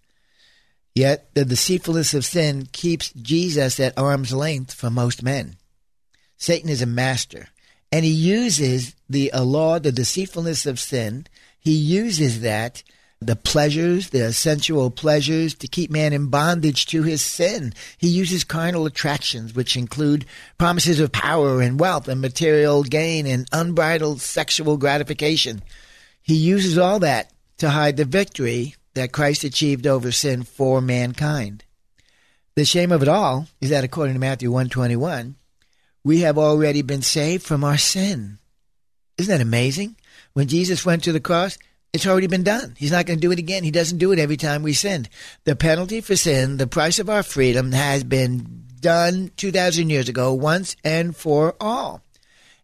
Yet 0.93 1.33
the 1.33 1.45
deceitfulness 1.45 2.13
of 2.13 2.25
sin 2.25 2.67
keeps 2.71 3.13
Jesus 3.13 3.79
at 3.79 3.97
arm's 3.97 4.33
length 4.33 4.73
for 4.73 4.89
most 4.89 5.23
men. 5.23 5.55
Satan 6.37 6.69
is 6.69 6.81
a 6.81 6.87
master 6.87 7.47
and 7.91 8.03
he 8.03 8.11
uses 8.11 8.95
the 9.09 9.31
law, 9.33 9.79
the 9.79 9.91
deceitfulness 9.91 10.65
of 10.65 10.79
sin. 10.79 11.27
He 11.59 11.73
uses 11.73 12.41
that, 12.41 12.83
the 13.21 13.35
pleasures, 13.35 14.09
the 14.09 14.33
sensual 14.33 14.89
pleasures, 14.89 15.53
to 15.53 15.67
keep 15.67 15.91
man 15.91 16.11
in 16.11 16.27
bondage 16.27 16.87
to 16.87 17.03
his 17.03 17.21
sin. 17.21 17.71
He 17.99 18.07
uses 18.07 18.43
carnal 18.43 18.87
attractions, 18.87 19.53
which 19.53 19.77
include 19.77 20.25
promises 20.57 20.99
of 20.99 21.11
power 21.11 21.61
and 21.61 21.79
wealth 21.79 22.07
and 22.07 22.19
material 22.19 22.83
gain 22.83 23.27
and 23.27 23.47
unbridled 23.51 24.21
sexual 24.21 24.77
gratification. 24.77 25.61
He 26.23 26.35
uses 26.35 26.79
all 26.79 26.99
that 26.99 27.31
to 27.59 27.69
hide 27.69 27.97
the 27.97 28.05
victory 28.05 28.75
that 28.95 29.11
Christ 29.11 29.43
achieved 29.43 29.85
over 29.85 30.11
sin 30.11 30.41
for 30.41 30.81
mankind. 30.81 31.63
The 32.55 32.65
shame 32.65 32.91
of 32.91 33.03
it 33.03 33.07
all 33.07 33.47
is 33.61 33.69
that 33.69 33.83
according 33.83 34.15
to 34.15 34.19
Matthew 34.19 34.51
121, 34.51 35.35
we 36.03 36.21
have 36.21 36.39
already 36.39 36.81
been 36.81 37.03
saved 37.03 37.43
from 37.43 37.63
our 37.63 37.77
sin. 37.77 38.39
Isn't 39.17 39.31
that 39.31 39.41
amazing? 39.43 39.95
When 40.33 40.47
Jesus 40.47 40.85
went 40.85 41.03
to 41.03 41.11
the 41.11 41.19
cross, 41.19 41.57
it's 41.93 42.07
already 42.07 42.27
been 42.27 42.43
done. 42.43 42.75
He's 42.77 42.91
not 42.91 43.05
going 43.05 43.19
to 43.19 43.27
do 43.27 43.31
it 43.31 43.39
again. 43.39 43.63
He 43.63 43.71
doesn't 43.71 43.97
do 43.97 44.11
it 44.11 44.19
every 44.19 44.37
time 44.37 44.63
we 44.63 44.73
sin. 44.73 45.07
The 45.43 45.55
penalty 45.55 45.99
for 46.01 46.15
sin, 46.15 46.57
the 46.57 46.67
price 46.67 46.99
of 46.99 47.09
our 47.09 47.23
freedom, 47.23 47.73
has 47.73 48.03
been 48.03 48.65
done 48.79 49.31
2,000 49.35 49.89
years 49.89 50.07
ago, 50.07 50.33
once 50.33 50.75
and 50.83 51.15
for 51.15 51.55
all. 51.59 52.01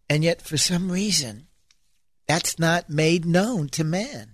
And 0.08 0.24
yet, 0.24 0.40
for 0.40 0.56
some 0.56 0.90
reason, 0.90 1.46
that's 2.26 2.58
not 2.58 2.88
made 2.88 3.26
known 3.26 3.68
to 3.70 3.84
man. 3.84 4.32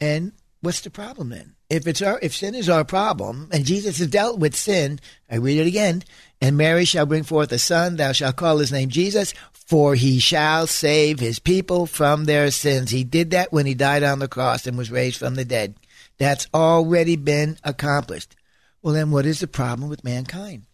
And 0.00 0.32
what's 0.60 0.80
the 0.80 0.90
problem 0.90 1.30
then? 1.30 1.54
If 1.68 1.86
it's 1.86 2.02
our, 2.02 2.18
if 2.22 2.34
sin 2.34 2.54
is 2.54 2.68
our 2.68 2.84
problem, 2.84 3.48
and 3.52 3.64
Jesus 3.64 3.98
has 3.98 4.08
dealt 4.08 4.38
with 4.38 4.56
sin, 4.56 5.00
I 5.30 5.36
read 5.36 5.58
it 5.58 5.66
again. 5.66 6.02
And 6.40 6.56
Mary 6.56 6.84
shall 6.84 7.06
bring 7.06 7.22
forth 7.22 7.52
a 7.52 7.58
son, 7.58 7.96
thou 7.96 8.12
shalt 8.12 8.36
call 8.36 8.58
his 8.58 8.72
name 8.72 8.88
Jesus, 8.88 9.34
for 9.70 9.94
he 9.94 10.18
shall 10.18 10.66
save 10.66 11.20
his 11.20 11.38
people 11.38 11.86
from 11.86 12.24
their 12.24 12.50
sins. 12.50 12.90
He 12.90 13.04
did 13.04 13.30
that 13.30 13.52
when 13.52 13.66
he 13.66 13.74
died 13.74 14.02
on 14.02 14.18
the 14.18 14.26
cross 14.26 14.66
and 14.66 14.76
was 14.76 14.90
raised 14.90 15.16
from 15.16 15.36
the 15.36 15.44
dead. 15.44 15.76
That's 16.18 16.48
already 16.52 17.14
been 17.14 17.56
accomplished. 17.62 18.34
Well, 18.82 18.94
then 18.94 19.12
what 19.12 19.26
is 19.26 19.38
the 19.38 19.46
problem 19.46 19.88
with 19.88 20.02
mankind? 20.02 20.64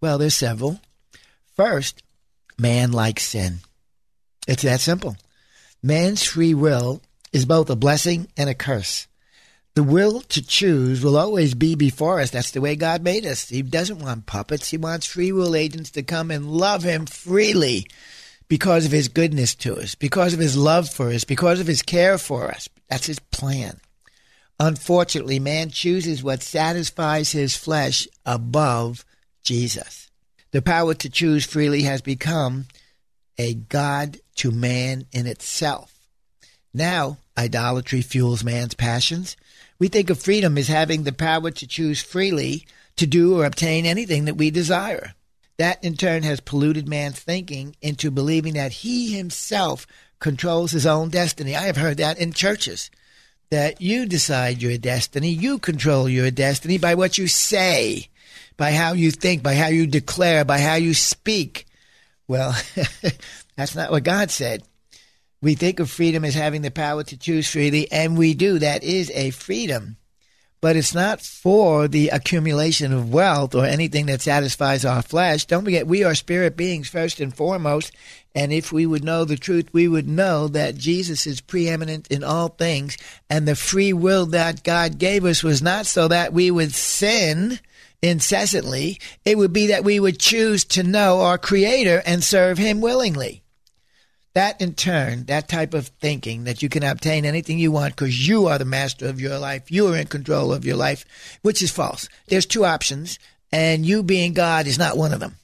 Well, 0.00 0.18
there's 0.18 0.36
several. 0.36 0.80
First, 1.56 2.04
man 2.56 2.92
likes 2.92 3.24
sin. 3.24 3.58
It's 4.46 4.62
that 4.62 4.78
simple. 4.78 5.16
Man's 5.82 6.22
free 6.22 6.54
will 6.54 7.02
is 7.32 7.46
both 7.46 7.68
a 7.70 7.74
blessing 7.74 8.28
and 8.36 8.48
a 8.48 8.54
curse. 8.54 9.08
The 9.74 9.82
will 9.82 10.20
to 10.20 10.40
choose 10.40 11.02
will 11.02 11.16
always 11.16 11.54
be 11.54 11.74
before 11.74 12.20
us. 12.20 12.30
That's 12.30 12.52
the 12.52 12.60
way 12.60 12.76
God 12.76 13.02
made 13.02 13.26
us. 13.26 13.48
He 13.48 13.62
doesn't 13.62 13.98
want 13.98 14.26
puppets. 14.26 14.70
He 14.70 14.76
wants 14.76 15.06
free 15.06 15.32
will 15.32 15.56
agents 15.56 15.90
to 15.90 16.04
come 16.04 16.30
and 16.30 16.52
love 16.52 16.84
Him 16.84 17.06
freely 17.06 17.88
because 18.54 18.86
of 18.86 18.92
His 18.92 19.08
goodness 19.08 19.52
to 19.52 19.74
us, 19.74 19.96
because 19.96 20.32
of 20.32 20.38
His 20.38 20.56
love 20.56 20.88
for 20.88 21.10
us, 21.10 21.24
because 21.24 21.58
of 21.58 21.66
His 21.66 21.82
care 21.82 22.16
for 22.18 22.46
us. 22.52 22.68
That's 22.88 23.06
His 23.06 23.18
plan. 23.18 23.80
Unfortunately, 24.60 25.40
man 25.40 25.70
chooses 25.70 26.22
what 26.22 26.40
satisfies 26.40 27.32
his 27.32 27.56
flesh 27.56 28.06
above 28.24 29.04
Jesus. 29.42 30.08
The 30.52 30.62
power 30.62 30.94
to 30.94 31.10
choose 31.10 31.44
freely 31.44 31.82
has 31.82 32.00
become 32.00 32.66
a 33.38 33.54
God 33.54 34.18
to 34.36 34.52
man 34.52 35.06
in 35.10 35.26
itself. 35.26 35.92
Now, 36.72 37.18
idolatry 37.36 38.02
fuels 38.02 38.44
man's 38.44 38.74
passions. 38.74 39.36
We 39.80 39.88
think 39.88 40.10
of 40.10 40.22
freedom 40.22 40.56
as 40.58 40.68
having 40.68 41.02
the 41.02 41.12
power 41.12 41.50
to 41.50 41.66
choose 41.66 42.00
freely 42.00 42.68
to 42.98 43.06
do 43.08 43.36
or 43.40 43.46
obtain 43.46 43.84
anything 43.84 44.26
that 44.26 44.36
we 44.36 44.52
desire. 44.52 45.14
That 45.58 45.82
in 45.84 45.96
turn 45.96 46.22
has 46.24 46.40
polluted 46.40 46.88
man's 46.88 47.20
thinking 47.20 47.76
into 47.80 48.10
believing 48.10 48.54
that 48.54 48.72
he 48.72 49.14
himself 49.16 49.86
controls 50.18 50.72
his 50.72 50.86
own 50.86 51.10
destiny. 51.10 51.54
I 51.54 51.62
have 51.64 51.76
heard 51.76 51.98
that 51.98 52.18
in 52.18 52.32
churches 52.32 52.90
that 53.50 53.80
you 53.80 54.06
decide 54.06 54.62
your 54.62 54.76
destiny, 54.78 55.28
you 55.28 55.58
control 55.58 56.08
your 56.08 56.30
destiny 56.30 56.78
by 56.78 56.94
what 56.94 57.18
you 57.18 57.28
say, 57.28 58.08
by 58.56 58.72
how 58.72 58.94
you 58.94 59.10
think, 59.10 59.42
by 59.42 59.54
how 59.54 59.68
you 59.68 59.86
declare, 59.86 60.44
by 60.44 60.58
how 60.58 60.74
you 60.74 60.94
speak. 60.94 61.66
Well, 62.26 62.56
that's 63.56 63.76
not 63.76 63.90
what 63.90 64.02
God 64.02 64.30
said. 64.30 64.62
We 65.40 65.54
think 65.54 65.78
of 65.78 65.90
freedom 65.90 66.24
as 66.24 66.34
having 66.34 66.62
the 66.62 66.70
power 66.70 67.04
to 67.04 67.16
choose 67.18 67.48
freely, 67.48 67.92
and 67.92 68.16
we 68.16 68.34
do. 68.34 68.58
That 68.58 68.82
is 68.82 69.10
a 69.10 69.30
freedom. 69.30 69.98
But 70.64 70.76
it's 70.76 70.94
not 70.94 71.20
for 71.20 71.88
the 71.88 72.08
accumulation 72.08 72.94
of 72.94 73.12
wealth 73.12 73.54
or 73.54 73.66
anything 73.66 74.06
that 74.06 74.22
satisfies 74.22 74.82
our 74.86 75.02
flesh. 75.02 75.44
Don't 75.44 75.62
forget, 75.62 75.86
we 75.86 76.04
are 76.04 76.14
spirit 76.14 76.56
beings 76.56 76.88
first 76.88 77.20
and 77.20 77.36
foremost. 77.36 77.92
And 78.34 78.50
if 78.50 78.72
we 78.72 78.86
would 78.86 79.04
know 79.04 79.26
the 79.26 79.36
truth, 79.36 79.68
we 79.74 79.88
would 79.88 80.08
know 80.08 80.48
that 80.48 80.78
Jesus 80.78 81.26
is 81.26 81.42
preeminent 81.42 82.08
in 82.08 82.24
all 82.24 82.48
things. 82.48 82.96
And 83.28 83.46
the 83.46 83.56
free 83.56 83.92
will 83.92 84.24
that 84.24 84.64
God 84.64 84.96
gave 84.96 85.26
us 85.26 85.42
was 85.42 85.60
not 85.60 85.84
so 85.84 86.08
that 86.08 86.32
we 86.32 86.50
would 86.50 86.72
sin 86.72 87.60
incessantly. 88.00 88.98
It 89.26 89.36
would 89.36 89.52
be 89.52 89.66
that 89.66 89.84
we 89.84 90.00
would 90.00 90.18
choose 90.18 90.64
to 90.64 90.82
know 90.82 91.20
our 91.20 91.36
Creator 91.36 92.02
and 92.06 92.24
serve 92.24 92.56
Him 92.56 92.80
willingly. 92.80 93.43
That 94.34 94.60
in 94.60 94.74
turn, 94.74 95.26
that 95.26 95.48
type 95.48 95.74
of 95.74 95.88
thinking 95.88 96.44
that 96.44 96.60
you 96.60 96.68
can 96.68 96.82
obtain 96.82 97.24
anything 97.24 97.58
you 97.58 97.70
want 97.70 97.94
because 97.94 98.28
you 98.28 98.46
are 98.48 98.58
the 98.58 98.64
master 98.64 99.06
of 99.06 99.20
your 99.20 99.38
life, 99.38 99.70
you 99.70 99.86
are 99.86 99.96
in 99.96 100.08
control 100.08 100.52
of 100.52 100.64
your 100.64 100.76
life, 100.76 101.04
which 101.42 101.62
is 101.62 101.70
false. 101.70 102.08
There's 102.26 102.46
two 102.46 102.64
options, 102.64 103.20
and 103.52 103.86
you 103.86 104.02
being 104.02 104.32
God 104.32 104.66
is 104.66 104.78
not 104.78 104.96
one 104.96 105.12
of 105.12 105.20
them. 105.20 105.36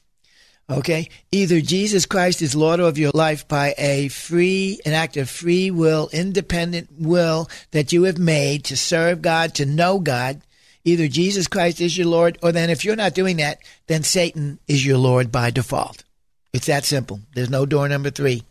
Okay? 0.69 1.09
Either 1.33 1.61
Jesus 1.61 2.07
Christ 2.07 2.43
is 2.43 2.55
Lord 2.55 2.81
of 2.81 2.99
your 2.99 3.11
life 3.15 3.47
by 3.47 3.75
a 3.79 4.09
free, 4.09 4.81
an 4.85 4.93
act 4.93 5.17
of 5.17 5.31
free 5.31 5.71
will, 5.71 6.09
independent 6.13 6.89
will 6.99 7.49
that 7.71 7.93
you 7.93 8.05
have 8.05 8.19
made 8.19 8.65
to 8.65 8.77
serve 8.77 9.23
God, 9.23 9.55
to 9.55 9.67
know 9.67 9.99
God. 9.99 10.41
Either 10.85 11.09
Jesus 11.09 11.47
Christ 11.47 11.81
is 11.81 11.97
your 11.97 12.07
Lord, 12.07 12.39
or 12.43 12.53
then 12.53 12.71
if 12.71 12.85
you're 12.85 12.97
not 12.97 13.15
doing 13.15 13.37
that, 13.37 13.59
then 13.87 14.03
Satan 14.03 14.59
is 14.67 14.85
your 14.85 14.99
Lord 14.99 15.31
by 15.31 15.51
default. 15.51 16.05
It's 16.53 16.67
that 16.67 16.85
simple. 16.85 17.21
There's 17.35 17.51
no 17.51 17.67
door 17.67 17.89
number 17.89 18.11
three. 18.11 18.43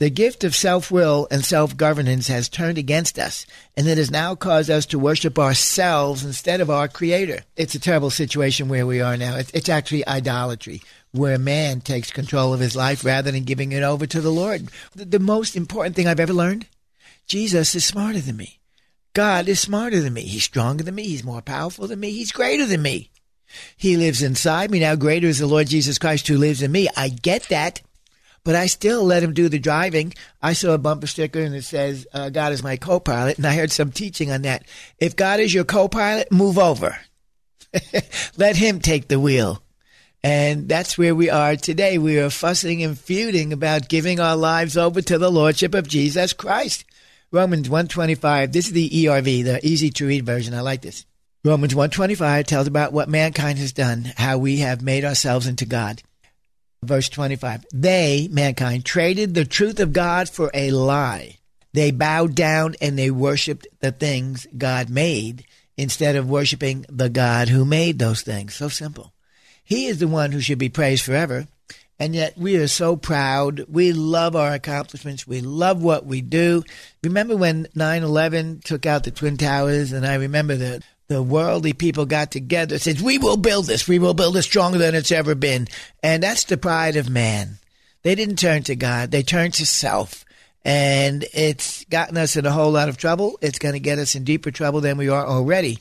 The 0.00 0.08
gift 0.08 0.44
of 0.44 0.56
self 0.56 0.90
will 0.90 1.28
and 1.30 1.44
self 1.44 1.76
governance 1.76 2.28
has 2.28 2.48
turned 2.48 2.78
against 2.78 3.18
us, 3.18 3.44
and 3.76 3.86
it 3.86 3.98
has 3.98 4.10
now 4.10 4.34
caused 4.34 4.70
us 4.70 4.86
to 4.86 4.98
worship 4.98 5.38
ourselves 5.38 6.24
instead 6.24 6.62
of 6.62 6.70
our 6.70 6.88
Creator. 6.88 7.40
It's 7.54 7.74
a 7.74 7.78
terrible 7.78 8.08
situation 8.08 8.70
where 8.70 8.86
we 8.86 9.02
are 9.02 9.18
now. 9.18 9.36
It's, 9.36 9.68
actually 9.68 10.08
idolatry, 10.08 10.80
where 11.12 11.38
man 11.38 11.82
takes 11.82 12.10
control 12.10 12.54
of 12.54 12.60
his 12.60 12.74
life 12.74 13.04
rather 13.04 13.30
than 13.30 13.44
giving 13.44 13.72
it 13.72 13.82
over 13.82 14.06
to 14.06 14.22
the 14.22 14.32
Lord. 14.32 14.70
The, 14.94 15.04
the 15.04 15.18
most 15.18 15.54
important 15.54 15.96
thing 15.96 16.08
I've 16.08 16.18
ever 16.18 16.32
learned 16.32 16.66
Jesus 17.26 17.74
is 17.74 17.84
smarter 17.84 18.20
than 18.20 18.38
me. 18.38 18.58
God 19.12 19.48
is 19.48 19.60
smarter 19.60 20.00
than 20.00 20.14
me. 20.14 20.22
He's 20.22 20.44
stronger 20.44 20.82
than 20.82 20.94
me. 20.94 21.02
He's 21.02 21.24
more 21.24 21.42
powerful 21.42 21.86
than 21.86 22.00
me. 22.00 22.10
He's 22.12 22.32
greater 22.32 22.64
than 22.64 22.80
me. 22.80 23.10
He 23.76 23.98
lives 23.98 24.22
inside 24.22 24.70
me. 24.70 24.80
Now, 24.80 24.94
greater 24.96 25.26
is 25.26 25.40
the 25.40 25.46
Lord 25.46 25.66
Jesus 25.66 25.98
Christ 25.98 26.26
who 26.26 26.38
lives 26.38 26.62
in 26.62 26.72
me. 26.72 26.88
I 26.96 27.10
get 27.10 27.42
that, 27.50 27.82
but 28.44 28.54
I 28.54 28.66
still 28.66 29.04
let 29.04 29.22
him 29.22 29.34
do 29.34 29.48
the 29.48 29.58
driving. 29.58 30.14
I 30.40 30.52
saw 30.54 30.72
a 30.72 30.78
bumper 30.78 31.06
sticker 31.06 31.40
and 31.40 31.54
it 31.54 31.64
says, 31.64 32.06
uh, 32.12 32.30
God 32.30 32.52
is 32.52 32.62
my 32.62 32.76
co 32.76 33.00
pilot. 33.00 33.36
And 33.36 33.46
I 33.46 33.54
heard 33.54 33.72
some 33.72 33.92
teaching 33.92 34.30
on 34.30 34.42
that. 34.42 34.64
If 34.98 35.16
God 35.16 35.40
is 35.40 35.52
your 35.52 35.64
co 35.64 35.88
pilot, 35.88 36.32
move 36.32 36.58
over. 36.58 36.96
let 38.36 38.56
him 38.56 38.80
take 38.80 39.08
the 39.08 39.20
wheel. 39.20 39.62
And 40.22 40.68
that's 40.68 40.98
where 40.98 41.14
we 41.14 41.30
are 41.30 41.56
today. 41.56 41.96
We 41.96 42.18
are 42.18 42.30
fussing 42.30 42.82
and 42.82 42.98
feuding 42.98 43.52
about 43.52 43.88
giving 43.88 44.20
our 44.20 44.36
lives 44.36 44.76
over 44.76 45.00
to 45.00 45.18
the 45.18 45.30
Lordship 45.30 45.74
of 45.74 45.88
Jesus 45.88 46.32
Christ. 46.32 46.84
Romans 47.32 47.70
125. 47.70 48.52
This 48.52 48.66
is 48.66 48.72
the 48.72 48.90
ERV, 48.90 49.44
the 49.44 49.66
easy 49.66 49.90
to 49.90 50.06
read 50.06 50.26
version. 50.26 50.52
I 50.52 50.60
like 50.60 50.82
this. 50.82 51.06
Romans 51.42 51.74
125 51.74 52.46
tells 52.46 52.66
about 52.66 52.92
what 52.92 53.08
mankind 53.08 53.58
has 53.58 53.72
done, 53.72 54.12
how 54.16 54.36
we 54.36 54.58
have 54.58 54.82
made 54.82 55.06
ourselves 55.06 55.46
into 55.46 55.64
God. 55.64 56.02
Verse 56.82 57.08
25. 57.10 57.66
They, 57.74 58.28
mankind, 58.30 58.84
traded 58.84 59.34
the 59.34 59.44
truth 59.44 59.80
of 59.80 59.92
God 59.92 60.28
for 60.28 60.50
a 60.54 60.70
lie. 60.70 61.36
They 61.72 61.90
bowed 61.90 62.34
down 62.34 62.74
and 62.80 62.98
they 62.98 63.10
worshiped 63.10 63.66
the 63.80 63.92
things 63.92 64.46
God 64.56 64.88
made 64.88 65.44
instead 65.76 66.16
of 66.16 66.28
worshiping 66.28 66.86
the 66.88 67.08
God 67.08 67.48
who 67.48 67.64
made 67.64 67.98
those 67.98 68.22
things. 68.22 68.54
So 68.54 68.68
simple. 68.68 69.12
He 69.62 69.86
is 69.86 69.98
the 69.98 70.08
one 70.08 70.32
who 70.32 70.40
should 70.40 70.58
be 70.58 70.68
praised 70.68 71.04
forever. 71.04 71.46
And 71.98 72.14
yet 72.14 72.36
we 72.38 72.56
are 72.56 72.66
so 72.66 72.96
proud. 72.96 73.66
We 73.68 73.92
love 73.92 74.34
our 74.34 74.54
accomplishments. 74.54 75.26
We 75.26 75.42
love 75.42 75.82
what 75.82 76.06
we 76.06 76.22
do. 76.22 76.64
Remember 77.04 77.36
when 77.36 77.68
9 77.74 78.02
11 78.02 78.62
took 78.64 78.86
out 78.86 79.04
the 79.04 79.10
Twin 79.10 79.36
Towers? 79.36 79.92
And 79.92 80.06
I 80.06 80.14
remember 80.14 80.56
the, 80.56 80.82
the 81.10 81.20
worldly 81.20 81.72
people 81.72 82.06
got 82.06 82.30
together 82.30 82.78
said, 82.78 83.00
We 83.00 83.18
will 83.18 83.36
build 83.36 83.66
this. 83.66 83.88
We 83.88 83.98
will 83.98 84.14
build 84.14 84.36
it 84.36 84.42
stronger 84.42 84.78
than 84.78 84.94
it's 84.94 85.10
ever 85.10 85.34
been. 85.34 85.66
And 86.04 86.22
that's 86.22 86.44
the 86.44 86.56
pride 86.56 86.94
of 86.94 87.10
man. 87.10 87.58
They 88.04 88.14
didn't 88.14 88.36
turn 88.36 88.62
to 88.62 88.76
God, 88.76 89.10
they 89.10 89.24
turned 89.24 89.54
to 89.54 89.66
self. 89.66 90.24
And 90.64 91.24
it's 91.34 91.84
gotten 91.86 92.16
us 92.16 92.36
in 92.36 92.46
a 92.46 92.52
whole 92.52 92.70
lot 92.70 92.88
of 92.88 92.96
trouble. 92.96 93.38
It's 93.42 93.58
going 93.58 93.72
to 93.72 93.80
get 93.80 93.98
us 93.98 94.14
in 94.14 94.22
deeper 94.22 94.52
trouble 94.52 94.80
than 94.82 94.98
we 94.98 95.08
are 95.08 95.26
already. 95.26 95.78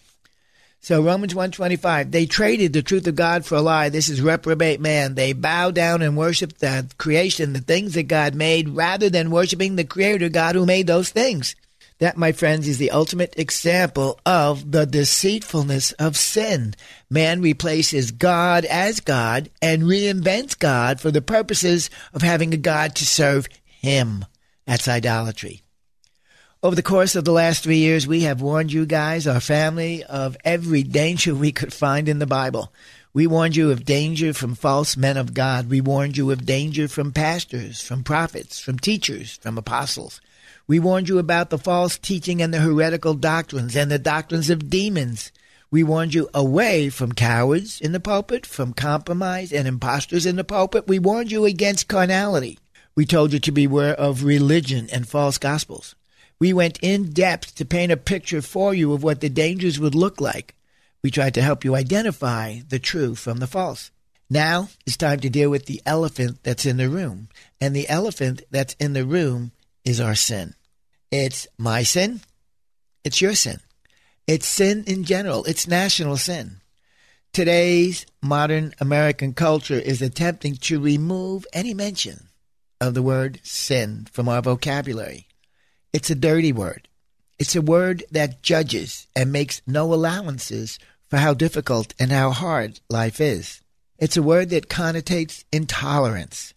So 0.81 1.03
Romans 1.03 1.35
125, 1.35 2.09
they 2.09 2.25
traded 2.25 2.73
the 2.73 2.81
truth 2.81 3.05
of 3.05 3.15
God 3.15 3.45
for 3.45 3.55
a 3.55 3.61
lie. 3.61 3.89
This 3.89 4.09
is 4.09 4.21
reprobate 4.21 4.79
man. 4.79 5.13
They 5.13 5.33
bow 5.33 5.69
down 5.71 6.01
and 6.01 6.17
worship 6.17 6.57
the 6.57 6.89
creation, 6.97 7.53
the 7.53 7.59
things 7.59 7.93
that 7.93 8.03
God 8.03 8.33
made, 8.33 8.69
rather 8.69 9.09
than 9.09 9.29
worshiping 9.29 9.75
the 9.75 9.83
creator 9.83 10.29
God 10.29 10.55
who 10.55 10.65
made 10.65 10.87
those 10.87 11.09
things. 11.09 11.55
That, 11.99 12.17
my 12.17 12.31
friends, 12.31 12.65
is 12.65 12.77
the 12.77 12.91
ultimate 12.91 13.37
example 13.37 14.19
of 14.25 14.71
the 14.71 14.85
deceitfulness 14.85 15.91
of 15.93 16.15
sin. 16.15 16.73
Man 17.09 17.41
replaces 17.41 18.11
God 18.11 18.63
as 18.63 19.01
God 19.01 19.49
and 19.61 19.83
reinvents 19.83 20.57
God 20.57 21.01
for 21.01 21.11
the 21.11 21.21
purposes 21.21 21.89
of 22.13 22.21
having 22.21 22.53
a 22.53 22.57
God 22.57 22.95
to 22.95 23.05
serve 23.05 23.49
him. 23.65 24.23
That's 24.65 24.87
idolatry. 24.87 25.61
Over 26.63 26.75
the 26.75 26.83
course 26.83 27.15
of 27.15 27.25
the 27.25 27.33
last 27.33 27.63
three 27.63 27.77
years, 27.77 28.07
we 28.07 28.21
have 28.21 28.41
warned 28.41 28.71
you 28.71 28.85
guys, 28.85 29.27
our 29.27 29.41
family, 29.41 30.03
of 30.03 30.37
every 30.45 30.83
danger 30.83 31.35
we 31.35 31.51
could 31.51 31.73
find 31.73 32.07
in 32.07 32.19
the 32.19 32.27
Bible. 32.27 32.73
We 33.13 33.27
warned 33.27 33.55
you 33.57 33.71
of 33.71 33.85
danger 33.85 34.33
from 34.33 34.55
false 34.55 34.95
men 34.95 35.17
of 35.17 35.33
God. 35.33 35.69
We 35.69 35.81
warned 35.81 36.15
you 36.15 36.31
of 36.31 36.45
danger 36.45 36.87
from 36.87 37.11
pastors, 37.11 37.81
from 37.81 38.03
prophets, 38.03 38.59
from 38.59 38.79
teachers, 38.79 39.37
from 39.41 39.57
apostles. 39.57 40.21
We 40.69 40.77
warned 40.77 41.09
you 41.09 41.17
about 41.17 41.49
the 41.49 41.57
false 41.57 41.97
teaching 41.97 42.43
and 42.43 42.53
the 42.53 42.59
heretical 42.59 43.15
doctrines 43.15 43.75
and 43.75 43.89
the 43.89 43.97
doctrines 43.97 44.51
of 44.51 44.69
demons. 44.69 45.31
We 45.71 45.81
warned 45.81 46.13
you 46.13 46.29
away 46.31 46.89
from 46.89 47.13
cowards 47.13 47.81
in 47.81 47.91
the 47.91 47.99
pulpit, 47.99 48.45
from 48.45 48.73
compromise 48.73 49.51
and 49.51 49.67
impostors 49.67 50.27
in 50.27 50.35
the 50.35 50.43
pulpit. 50.43 50.87
We 50.87 50.99
warned 50.99 51.31
you 51.31 51.45
against 51.45 51.87
carnality. 51.87 52.59
We 52.93 53.07
told 53.07 53.33
you 53.33 53.39
to 53.39 53.51
beware 53.51 53.95
of 53.95 54.23
religion 54.23 54.87
and 54.93 55.09
false 55.09 55.39
gospels. 55.39 55.95
We 56.37 56.53
went 56.53 56.77
in 56.83 57.13
depth 57.13 57.55
to 57.55 57.65
paint 57.65 57.91
a 57.91 57.97
picture 57.97 58.43
for 58.43 58.71
you 58.71 58.93
of 58.93 59.01
what 59.01 59.21
the 59.21 59.29
dangers 59.29 59.79
would 59.79 59.95
look 59.95 60.21
like. 60.21 60.53
We 61.01 61.09
tried 61.09 61.33
to 61.33 61.41
help 61.41 61.65
you 61.65 61.73
identify 61.73 62.59
the 62.69 62.77
true 62.77 63.15
from 63.15 63.39
the 63.39 63.47
false. 63.47 63.89
Now 64.29 64.69
it's 64.85 64.97
time 64.97 65.19
to 65.21 65.31
deal 65.31 65.49
with 65.49 65.65
the 65.65 65.81
elephant 65.83 66.43
that's 66.43 66.67
in 66.67 66.77
the 66.77 66.89
room. 66.89 67.29
And 67.59 67.75
the 67.75 67.89
elephant 67.89 68.43
that's 68.51 68.75
in 68.75 68.93
the 68.93 69.03
room 69.03 69.51
is 69.83 69.99
our 69.99 70.13
sin. 70.13 70.53
It's 71.11 71.47
my 71.57 71.83
sin. 71.83 72.21
It's 73.03 73.21
your 73.21 73.33
sin. 73.33 73.59
It's 74.27 74.47
sin 74.47 74.83
in 74.85 75.05
general. 75.05 75.43
It's 75.45 75.67
national 75.67 76.17
sin. 76.17 76.61
Today's 77.33 78.05
modern 78.21 78.73
American 78.79 79.33
culture 79.33 79.79
is 79.79 80.01
attempting 80.01 80.55
to 80.57 80.79
remove 80.79 81.47
any 81.51 81.73
mention 81.73 82.27
of 82.79 82.93
the 82.93 83.01
word 83.01 83.39
sin 83.43 84.07
from 84.11 84.29
our 84.29 84.41
vocabulary. 84.41 85.27
It's 85.93 86.11
a 86.11 86.15
dirty 86.15 86.51
word. 86.51 86.87
It's 87.39 87.55
a 87.55 87.61
word 87.61 88.03
that 88.11 88.43
judges 88.43 89.07
and 89.15 89.31
makes 89.31 89.61
no 89.65 89.91
allowances 89.91 90.77
for 91.09 91.17
how 91.17 91.33
difficult 91.33 91.95
and 91.99 92.11
how 92.11 92.31
hard 92.31 92.81
life 92.89 93.19
is. 93.19 93.61
It's 93.97 94.17
a 94.17 94.23
word 94.23 94.49
that 94.51 94.69
connotates 94.69 95.43
intolerance. 95.51 96.53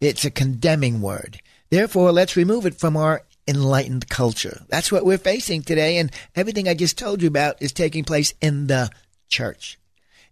It's 0.00 0.24
a 0.24 0.30
condemning 0.30 1.02
word. 1.02 1.40
Therefore, 1.70 2.12
let's 2.12 2.36
remove 2.36 2.64
it 2.64 2.80
from 2.80 2.96
our 2.96 3.22
enlightened 3.46 4.08
culture. 4.08 4.62
That's 4.68 4.92
what 4.92 5.04
we're 5.04 5.18
facing 5.18 5.62
today, 5.62 5.98
and 5.98 6.10
everything 6.34 6.68
I 6.68 6.74
just 6.74 6.98
told 6.98 7.22
you 7.22 7.28
about 7.28 7.60
is 7.60 7.72
taking 7.72 8.04
place 8.04 8.34
in 8.40 8.66
the 8.66 8.90
church. 9.28 9.78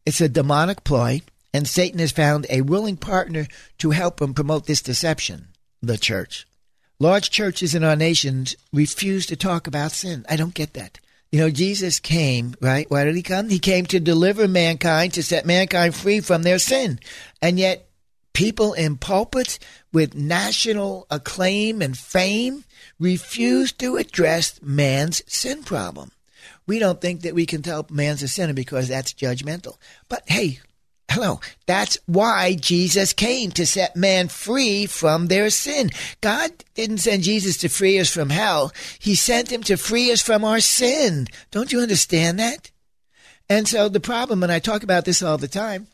It's 0.07 0.21
a 0.21 0.29
demonic 0.29 0.85
ploy, 0.85 1.23
and 1.53 1.66
Satan 1.66 1.99
has 1.99 2.12
found 2.12 2.47
a 2.49 2.62
willing 2.62 2.97
partner 2.97 3.47
to 3.79 3.90
help 3.90 4.21
him 4.21 4.35
promote 4.35 4.66
this 4.66 4.83
deception 4.83 5.49
the 5.81 5.99
church. 5.99 6.47
Large 6.99 7.31
churches 7.31 7.75
in 7.75 7.85
our 7.85 7.94
nations 7.94 8.57
refuse 8.73 9.27
to 9.27 9.37
talk 9.37 9.66
about 9.66 9.92
sin. 9.92 10.27
I 10.29 10.37
don't 10.37 10.55
get 10.55 10.75
that. 10.75 10.99
You 11.31 11.40
know, 11.40 11.51
Jesus 11.51 12.01
came, 12.01 12.55
right? 12.61 12.90
Why 12.90 13.05
did 13.05 13.14
he 13.14 13.23
come? 13.23 13.49
He 13.49 13.59
came 13.59 13.87
to 13.87 14.01
deliver 14.01 14.49
mankind, 14.49 15.14
to 15.14 15.23
set 15.23 15.47
mankind 15.47 15.94
free 15.94 16.21
from 16.21 16.42
their 16.42 16.59
sin. 16.59 16.99
And 17.42 17.59
yet, 17.59 17.88
people 18.38 18.72
in 18.72 18.96
pulpits 18.96 19.59
with 19.92 20.14
national 20.14 21.09
acclaim 21.11 21.83
and 21.83 21.98
fame 21.98 22.62
refuse 23.01 23.72
to 23.72 23.96
address 23.96 24.62
man's 24.62 25.24
sin 25.27 25.64
problem. 25.64 26.12
We 26.64 26.79
don't 26.79 27.01
think 27.01 27.22
that 27.22 27.35
we 27.35 27.46
can 27.46 27.62
tell 27.62 27.85
man's 27.90 28.22
a 28.22 28.29
sinner 28.29 28.53
because 28.53 28.87
that's 28.87 29.12
judgmental. 29.12 29.77
But 30.09 30.22
hey, 30.27 30.61
Hello. 31.11 31.40
That's 31.66 31.98
why 32.05 32.55
Jesus 32.55 33.12
came 33.14 33.51
to 33.53 33.66
set 33.66 33.96
man 33.96 34.29
free 34.29 34.87
from 34.87 35.27
their 35.27 35.48
sin. 35.48 35.90
God 36.20 36.53
didn't 36.74 36.98
send 36.98 37.22
Jesus 37.22 37.57
to 37.57 37.68
free 37.68 37.98
us 37.98 38.11
from 38.11 38.29
hell. 38.29 38.70
He 39.01 39.14
sent 39.16 39.51
him 39.51 39.62
to 39.64 39.77
free 39.77 40.12
us 40.12 40.20
from 40.20 40.44
our 40.44 40.61
sin. 40.61 41.27
Don't 41.51 41.72
you 41.72 41.81
understand 41.81 42.38
that? 42.38 42.70
And 43.48 43.66
so 43.66 43.88
the 43.88 44.01
problem, 44.01 44.42
and 44.42 44.53
I 44.53 44.59
talk 44.59 44.83
about 44.83 45.07
this 45.07 45.22
all 45.22 45.38
the 45.38 45.48
time, 45.48 45.87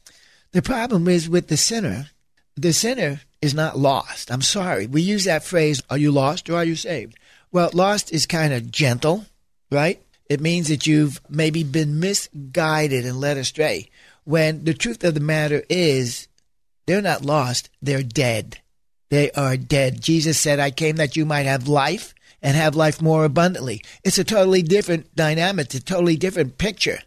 the 0.51 0.63
problem 0.63 1.07
is 1.07 1.29
with 1.29 1.47
the 1.47 1.57
sinner. 1.57 2.09
The 2.57 2.73
sinner 2.73 3.21
is 3.43 3.55
not 3.55 3.79
lost. 3.79 4.31
I'm 4.31 4.43
sorry. 4.43 4.87
We 4.87 5.03
use 5.03 5.25
that 5.25 5.45
phrase, 5.45 5.83
are 5.91 5.99
you 5.99 6.13
lost 6.13 6.49
or 6.49 6.57
are 6.57 6.65
you 6.65 6.77
saved? 6.77 7.19
Well, 7.53 7.71
lost 7.73 8.13
is 8.13 8.27
kind 8.27 8.53
of 8.53 8.71
gentle, 8.71 9.27
right? 9.71 10.01
It 10.29 10.41
means 10.41 10.69
that 10.69 10.87
you've 10.87 11.21
maybe 11.29 11.63
been 11.63 12.01
misguided 12.01 13.05
and 13.05 13.21
led 13.21 13.37
astray 13.37 13.91
when 14.25 14.65
the 14.65 14.75
truth 14.75 15.05
of 15.05 15.15
the 15.15 15.21
matter 15.21 15.63
is 15.69 16.29
they're 16.87 17.03
not 17.03 17.25
lost, 17.25 17.71
they're 17.81 18.03
dead. 18.03 18.59
They 19.11 19.31
are 19.33 19.57
dead. 19.57 20.01
Jesus 20.01 20.39
said, 20.39 20.59
I 20.59 20.71
came 20.71 20.97
that 20.97 21.17
you 21.17 21.25
might 21.25 21.47
have 21.47 21.69
life 21.69 22.15
and 22.43 22.57
have 22.57 22.75
life 22.75 23.01
more 23.01 23.25
abundantly. 23.25 23.83
It's 24.03 24.19
a 24.19 24.25
totally 24.25 24.63
different 24.63 25.15
dynamic, 25.15 25.67
it's 25.67 25.77
a 25.77 25.85
totally 25.85 26.17
different 26.17 26.59
picture. 26.59 26.99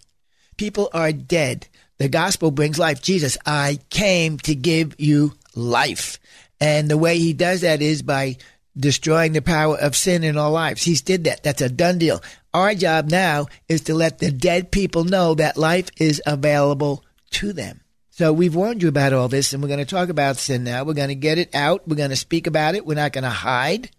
People 0.58 0.90
are 0.94 1.12
dead. 1.12 1.68
The 1.98 2.10
gospel 2.10 2.52
brings 2.52 2.78
life. 2.78 3.02
Jesus, 3.02 3.38
I 3.46 3.80
came 3.90 4.38
to 4.40 4.54
give 4.54 4.96
you 5.00 5.34
life. 5.56 6.20
And 6.60 6.90
the 6.90 6.98
way 6.98 7.18
he 7.18 7.34
does 7.34 7.62
that 7.62 7.82
is 7.82 8.02
by 8.02 8.38
destroying 8.76 9.34
the 9.34 9.42
power 9.42 9.78
of 9.78 9.96
sin 9.96 10.24
in 10.24 10.38
our 10.38 10.52
lives. 10.52 10.84
He's 10.84 11.02
did 11.02 11.24
that. 11.24 11.44
That's 11.44 11.62
a 11.62 11.70
done 11.70 11.98
deal. 11.98 12.22
Our 12.54 12.76
job 12.76 13.10
now 13.10 13.48
is 13.68 13.82
to 13.82 13.96
let 13.96 14.20
the 14.20 14.32
dead 14.32 14.72
people 14.72 15.04
know 15.04 15.34
that 15.36 15.58
life 15.58 15.90
is 15.98 16.22
available 16.26 17.04
to 17.32 17.54
them. 17.54 17.82
So 18.12 18.34
we've 18.34 18.56
warned 18.56 18.82
you 18.82 18.90
about 18.90 19.14
all 19.14 19.28
this, 19.28 19.54
and 19.54 19.62
we're 19.62 19.70
going 19.70 19.80
to 19.80 19.86
talk 19.86 20.10
about 20.10 20.38
sin 20.38 20.64
now. 20.64 20.84
We're 20.84 20.94
going 20.94 21.10
to 21.10 21.16
get 21.16 21.38
it 21.38 21.54
out. 21.54 21.88
We're 21.88 21.96
going 21.96 22.10
to 22.10 22.16
speak 22.16 22.48
about 22.48 22.74
it. 22.74 22.86
We're 22.86 22.96
not 22.96 23.14
going 23.14 23.24
to 23.24 23.30
hide. 23.30 23.92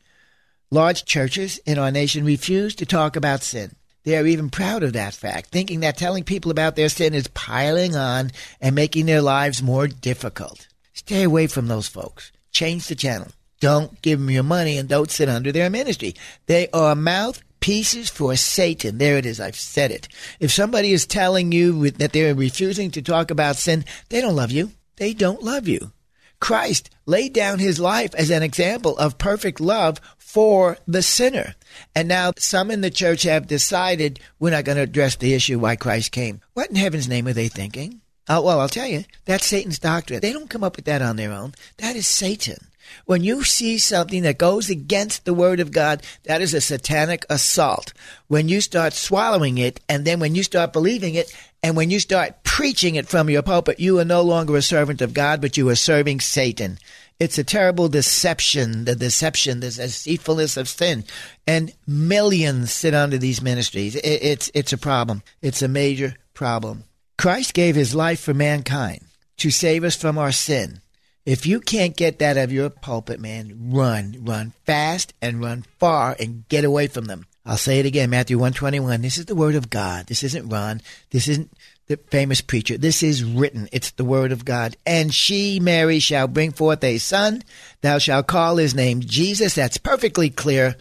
Large 0.71 1.05
churches 1.05 1.59
in 1.59 1.79
our 1.79 1.91
nation 1.91 2.25
refuse 2.25 2.75
to 2.77 2.87
talk 2.87 3.17
about 3.17 3.43
sin. 3.43 3.75
They 4.09 4.17
are 4.17 4.27
even 4.27 4.49
proud 4.49 4.85
of 4.85 4.95
that 4.95 5.13
fact, 5.13 5.51
thinking 5.51 5.81
that 5.81 5.99
telling 5.99 6.25
people 6.25 6.51
about 6.51 6.77
their 6.77 6.89
sin 6.89 7.13
is 7.13 7.29
piling 7.29 7.95
on 7.95 8.31
and 8.59 8.75
making 8.75 9.05
their 9.05 9.21
lives 9.21 9.63
more 9.63 9.87
difficult. 9.87 10.67
Stay 10.95 11.25
away 11.25 11.47
from 11.47 11.69
those 11.69 11.89
folks. 11.89 12.33
Change 12.51 12.87
the 12.87 12.95
channel. 12.95 13.29
Don't 13.61 14.01
give 14.01 14.19
them 14.19 14.31
your 14.31 14.45
money 14.45 14.79
and 14.79 14.89
don't 14.89 15.11
sit 15.11 15.29
under 15.29 15.53
their 15.53 15.69
ministry. 15.69 16.15
They 16.47 16.71
are 16.71 16.95
mouthpieces 16.95 18.09
for 18.09 18.35
Satan. 18.37 18.97
There 18.97 19.19
it 19.19 19.27
is. 19.27 19.41
I've 19.41 19.57
said 19.57 19.91
it. 19.91 20.09
If 20.41 20.53
somebody 20.53 20.95
is 20.95 21.05
telling 21.05 21.53
you 21.53 21.91
that 21.91 22.15
they're 22.15 22.35
refusing 22.35 22.91
to 22.93 23.03
talk 23.03 23.31
about 23.31 23.57
sin, 23.57 23.85
they 24.09 24.23
don't 24.23 24.37
love 24.37 24.53
you. 24.53 24.71
They 24.97 25.13
don't 25.13 25.43
love 25.43 25.69
you. 25.69 25.93
Christ 26.41 26.89
laid 27.05 27.35
down 27.35 27.59
his 27.59 27.79
life 27.79 28.15
as 28.15 28.31
an 28.31 28.43
example 28.43 28.97
of 28.97 29.19
perfect 29.19 29.61
love 29.61 30.01
for 30.17 30.79
the 30.87 31.03
sinner. 31.03 31.57
And 31.95 32.09
now 32.09 32.33
some 32.37 32.71
in 32.71 32.81
the 32.81 32.91
church 32.91 33.23
have 33.25 33.47
decided 33.47 34.21
we're 34.39 34.51
not 34.51 34.65
going 34.65 34.77
to 34.77 34.83
address 34.83 35.17
the 35.17 35.35
issue 35.35 35.59
why 35.59 35.77
Christ 35.77 36.13
came. 36.13 36.41
What 36.55 36.71
in 36.71 36.77
heaven's 36.77 37.09
name 37.09 37.27
are 37.27 37.33
they 37.33 37.49
thinking? 37.49 38.01
Uh, 38.29 38.43
well, 38.45 38.61
I'll 38.61 38.69
tell 38.69 38.87
you, 38.87 39.05
that's 39.25 39.47
Satan's 39.47 39.79
doctrine. 39.79 40.21
They 40.21 40.33
don't 40.33 40.51
come 40.51 40.63
up 40.63 40.77
with 40.77 40.85
that 40.85 41.01
on 41.01 41.17
their 41.17 41.33
own. 41.33 41.55
That 41.79 41.97
is 41.97 42.07
Satan. 42.07 42.59
When 43.05 43.23
you 43.23 43.45
see 43.45 43.79
something 43.79 44.23
that 44.23 44.39
goes 44.39 44.71
against 44.71 45.25
the 45.25 45.35
Word 45.35 45.61
of 45.61 45.73
God, 45.73 46.03
that 46.25 46.41
is 46.41 46.55
a 46.55 46.61
satanic 46.61 47.25
assault. 47.29 47.93
When 48.29 48.49
you 48.49 48.61
start 48.61 48.93
swallowing 48.93 49.59
it, 49.59 49.81
and 49.89 50.05
then 50.05 50.21
when 50.21 50.35
you 50.35 50.43
start 50.43 50.73
believing 50.73 51.15
it, 51.15 51.35
and 51.63 51.77
when 51.77 51.91
you 51.91 52.01
start 52.01 52.45
preaching 52.45 52.95
it 52.95 53.09
from 53.09 53.29
your 53.29 53.43
pulpit, 53.43 53.81
you 53.81 53.99
are 53.99 54.05
no 54.05 54.23
longer 54.23 54.57
a 54.57 54.63
servant 54.63 55.03
of 55.03 55.15
God, 55.15 55.41
but 55.41 55.57
you 55.57 55.69
are 55.69 55.75
serving 55.75 56.21
Satan. 56.21 56.79
It's 57.21 57.39
a 57.39 57.45
terrible 57.45 57.89
deception, 57.89 58.85
the 58.85 58.95
deception, 58.95 59.61
the 59.61 59.71
deceitfulness 59.71 60.57
of 60.57 60.69
sin. 60.69 61.05
And 61.47 61.73
millions 61.87 62.71
sit 62.73 62.95
under 62.95 63.19
these 63.19 63.43
ministries. 63.43 63.97
It's, 63.97 64.51
it's 64.55 64.73
a 64.73 64.79
problem. 64.79 65.23
It's 65.43 65.63
a 65.63 65.69
major 65.69 66.15
problem. 66.33 66.85
Christ 67.17 67.55
gave 67.55 67.75
his 67.75 67.95
life 67.95 68.21
for 68.21 68.35
mankind 68.35 69.05
to 69.39 69.51
save 69.51 69.83
us 69.83 69.97
from 69.97 70.17
our 70.17 70.31
sin. 70.31 70.81
If 71.27 71.45
you 71.45 71.61
can't 71.61 71.97
get 71.97 72.21
that 72.21 72.39
out 72.39 72.45
of 72.45 72.53
your 72.53 72.71
pulpit, 72.71 73.21
man, 73.21 73.71
run, 73.73 74.17
run 74.21 74.53
fast 74.65 75.13
and 75.21 75.41
run 75.41 75.65
far 75.79 76.17
and 76.19 76.49
get 76.49 76.65
away 76.65 76.87
from 76.87 77.07
them. 77.07 77.27
I'll 77.45 77.57
say 77.57 77.81
it 77.81 77.87
again, 77.87 78.11
Matthew 78.11 78.39
121. 78.39 79.03
This 79.03 79.19
is 79.19 79.27
the 79.27 79.35
word 79.35 79.55
of 79.55 79.71
God. 79.71 80.07
This 80.07 80.23
isn't 80.23 80.49
Ron. 80.49 80.81
This 81.11 81.29
isn't 81.29 81.51
the 81.89 81.97
famous 81.97 82.41
preacher. 82.41 82.79
This 82.79 83.03
is 83.03 83.25
written. 83.25 83.69
It's 83.73 83.91
the 83.93 84.05
word 84.05 84.31
of 84.31 84.45
God. 84.45 84.77
And 84.87 85.13
she, 85.13 85.59
Mary, 85.59 85.99
shall 85.99 86.29
bring 86.29 86.53
forth 86.53 86.85
a 86.85 86.99
son. 86.99 87.43
Thou 87.81 87.99
shalt 87.99 88.27
call 88.27 88.57
his 88.57 88.75
name 88.75 89.01
Jesus. 89.01 89.55
That's 89.55 89.79
perfectly 89.79 90.31
clear. 90.31 90.77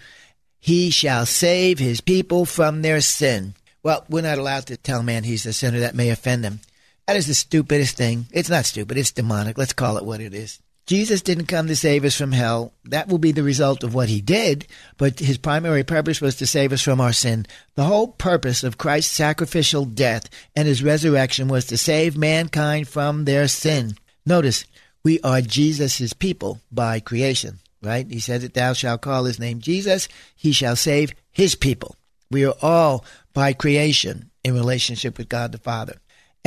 He 0.59 0.89
shall 0.89 1.25
save 1.25 1.79
his 1.79 2.01
people 2.01 2.45
from 2.45 2.81
their 2.81 3.01
sin. 3.01 3.55
Well, 3.83 4.05
we're 4.09 4.21
not 4.21 4.37
allowed 4.37 4.67
to 4.67 4.77
tell 4.77 5.01
man 5.01 5.23
he's 5.23 5.45
a 5.45 5.53
sinner. 5.53 5.79
That 5.79 5.95
may 5.95 6.09
offend 6.09 6.43
him. 6.43 6.59
That 7.07 7.15
is 7.15 7.27
the 7.27 7.33
stupidest 7.33 7.95
thing. 7.95 8.25
It's 8.33 8.49
not 8.49 8.65
stupid, 8.65 8.97
it's 8.97 9.11
demonic. 9.11 9.57
Let's 9.57 9.71
call 9.71 9.97
it 9.97 10.03
what 10.03 10.19
it 10.19 10.33
is. 10.33 10.59
Jesus 10.87 11.21
didn't 11.21 11.47
come 11.47 11.67
to 11.67 11.75
save 11.75 12.05
us 12.05 12.17
from 12.17 12.31
hell. 12.31 12.73
That 12.85 13.09
will 13.09 13.17
be 13.17 13.33
the 13.33 13.43
result 13.43 13.83
of 13.83 13.93
what 13.93 14.07
he 14.07 14.21
did, 14.21 14.65
but 14.97 15.19
his 15.19 15.37
primary 15.37 15.83
purpose 15.83 16.21
was 16.21 16.37
to 16.37 16.47
save 16.47 16.71
us 16.71 16.81
from 16.81 17.01
our 17.01 17.11
sin. 17.11 17.45
The 17.75 17.83
whole 17.83 18.07
purpose 18.07 18.63
of 18.63 18.77
Christ's 18.77 19.13
sacrificial 19.13 19.83
death 19.83 20.29
and 20.55 20.65
his 20.65 20.81
resurrection 20.81 21.49
was 21.49 21.65
to 21.65 21.77
save 21.77 22.17
mankind 22.17 22.87
from 22.87 23.25
their 23.25 23.49
sin. 23.49 23.97
Notice, 24.25 24.63
we 25.03 25.19
are 25.21 25.41
Jesus' 25.41 26.13
people 26.13 26.61
by 26.71 27.01
creation, 27.01 27.59
right? 27.83 28.09
He 28.09 28.19
said 28.19 28.41
that 28.41 28.53
thou 28.53 28.71
shalt 28.71 29.01
call 29.01 29.25
his 29.25 29.39
name 29.39 29.59
Jesus, 29.59 30.07
he 30.35 30.53
shall 30.53 30.77
save 30.77 31.11
his 31.31 31.53
people. 31.53 31.97
We 32.31 32.45
are 32.45 32.55
all 32.61 33.03
by 33.33 33.51
creation 33.51 34.31
in 34.43 34.53
relationship 34.53 35.17
with 35.17 35.27
God 35.29 35.51
the 35.51 35.57
Father 35.57 35.97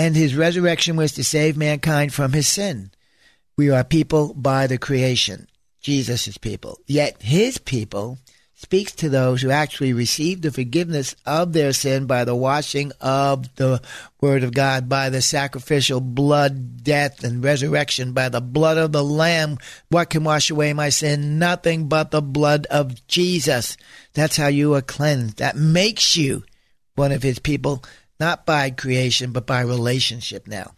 and 0.00 0.16
his 0.16 0.34
resurrection 0.34 0.96
was 0.96 1.12
to 1.12 1.22
save 1.22 1.58
mankind 1.58 2.14
from 2.14 2.32
his 2.32 2.48
sin. 2.48 2.90
We 3.60 3.68
are 3.68 3.84
people 3.84 4.32
by 4.32 4.68
the 4.68 4.78
creation, 4.78 5.46
Jesus' 5.82 6.38
people. 6.38 6.78
Yet 6.86 7.20
his 7.20 7.58
people 7.58 8.16
speaks 8.54 8.92
to 8.92 9.10
those 9.10 9.42
who 9.42 9.50
actually 9.50 9.92
receive 9.92 10.40
the 10.40 10.50
forgiveness 10.50 11.14
of 11.26 11.52
their 11.52 11.74
sin 11.74 12.06
by 12.06 12.24
the 12.24 12.34
washing 12.34 12.90
of 13.02 13.54
the 13.56 13.82
Word 14.18 14.44
of 14.44 14.54
God, 14.54 14.88
by 14.88 15.10
the 15.10 15.20
sacrificial 15.20 16.00
blood, 16.00 16.82
death, 16.82 17.22
and 17.22 17.44
resurrection, 17.44 18.14
by 18.14 18.30
the 18.30 18.40
blood 18.40 18.78
of 18.78 18.92
the 18.92 19.04
Lamb. 19.04 19.58
What 19.90 20.08
can 20.08 20.24
wash 20.24 20.48
away 20.48 20.72
my 20.72 20.88
sin? 20.88 21.38
Nothing 21.38 21.86
but 21.86 22.12
the 22.12 22.22
blood 22.22 22.66
of 22.70 23.06
Jesus. 23.08 23.76
That's 24.14 24.38
how 24.38 24.46
you 24.46 24.72
are 24.72 24.80
cleansed. 24.80 25.36
That 25.36 25.54
makes 25.54 26.16
you 26.16 26.44
one 26.94 27.12
of 27.12 27.22
his 27.22 27.38
people 27.38 27.84
not 28.18 28.46
by 28.46 28.70
creation, 28.70 29.32
but 29.32 29.46
by 29.46 29.60
relationship 29.60 30.46
now. 30.46 30.72